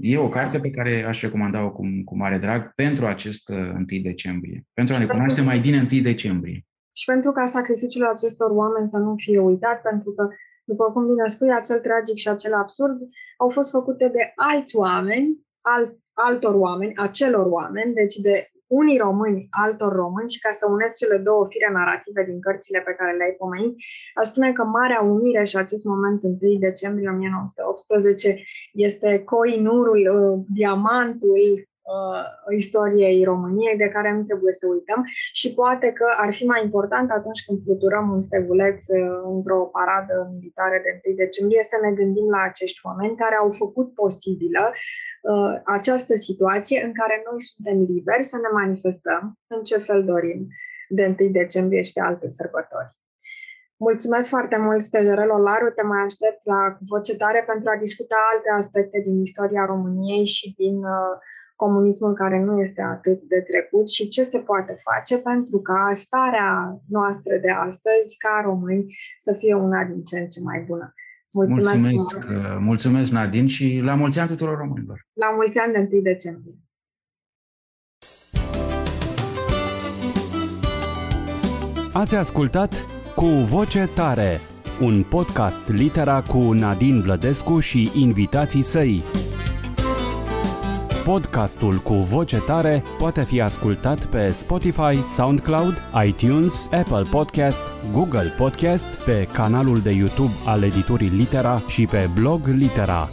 [0.00, 4.02] E o carte pe care aș recomanda-o cu, cu mare drag pentru acest 1 uh,
[4.02, 6.66] decembrie, pentru a ne cunoaște mai bine 1 decembrie.
[6.92, 10.28] Și pentru ca sacrificiul acestor oameni să nu fie uitat, pentru că,
[10.64, 12.98] după cum bine spui, acel tragic și acel absurd
[13.36, 19.46] au fost făcute de alți oameni, alt, altor oameni, acelor oameni, deci de unii români
[19.50, 23.34] altor români și ca să unesc cele două fire narrative din cărțile pe care le-ai
[23.38, 23.76] pomenit,
[24.14, 31.50] aș spune că Marea Unire și acest moment 1 decembrie 1918 este coinurul, uh, diamantul
[31.54, 31.77] uh,
[32.50, 35.00] istoriei României de care nu trebuie să uităm
[35.32, 38.98] și poate că ar fi mai important atunci când fluturăm un steguleț uh,
[39.34, 43.94] într-o paradă militară de 1 decembrie să ne gândim la acești oameni care au făcut
[43.94, 50.04] posibilă uh, această situație în care noi suntem liberi să ne manifestăm în ce fel
[50.04, 50.40] dorim
[50.88, 52.90] de 1 decembrie și de alte sărbători.
[53.86, 55.70] Mulțumesc foarte mult, Stejerel Olaru.
[55.70, 60.54] Te mai aștept la voce tare pentru a discuta alte aspecte din istoria României și
[60.56, 61.14] din uh,
[61.64, 66.50] comunismul care nu este atât de trecut și ce se poate face pentru ca starea
[66.88, 68.84] noastră de astăzi, ca români,
[69.18, 70.86] să fie una din ce în ce mai bună.
[71.34, 75.06] Mulțumesc, mulțumesc, uh, mulțumesc Nadine și la mulți ani tuturor românilor.
[75.12, 76.54] La mulți ani de 1 decembrie.
[81.92, 82.72] Ați ascultat
[83.14, 84.32] Cu Voce Tare,
[84.80, 89.02] un podcast litera cu Nadine Vlădescu și invitații săi.
[91.08, 95.74] Podcastul cu voce tare poate fi ascultat pe Spotify, SoundCloud,
[96.06, 97.60] iTunes, Apple Podcast,
[97.92, 103.08] Google Podcast, pe canalul de YouTube al editurii Litera și pe blog Litera.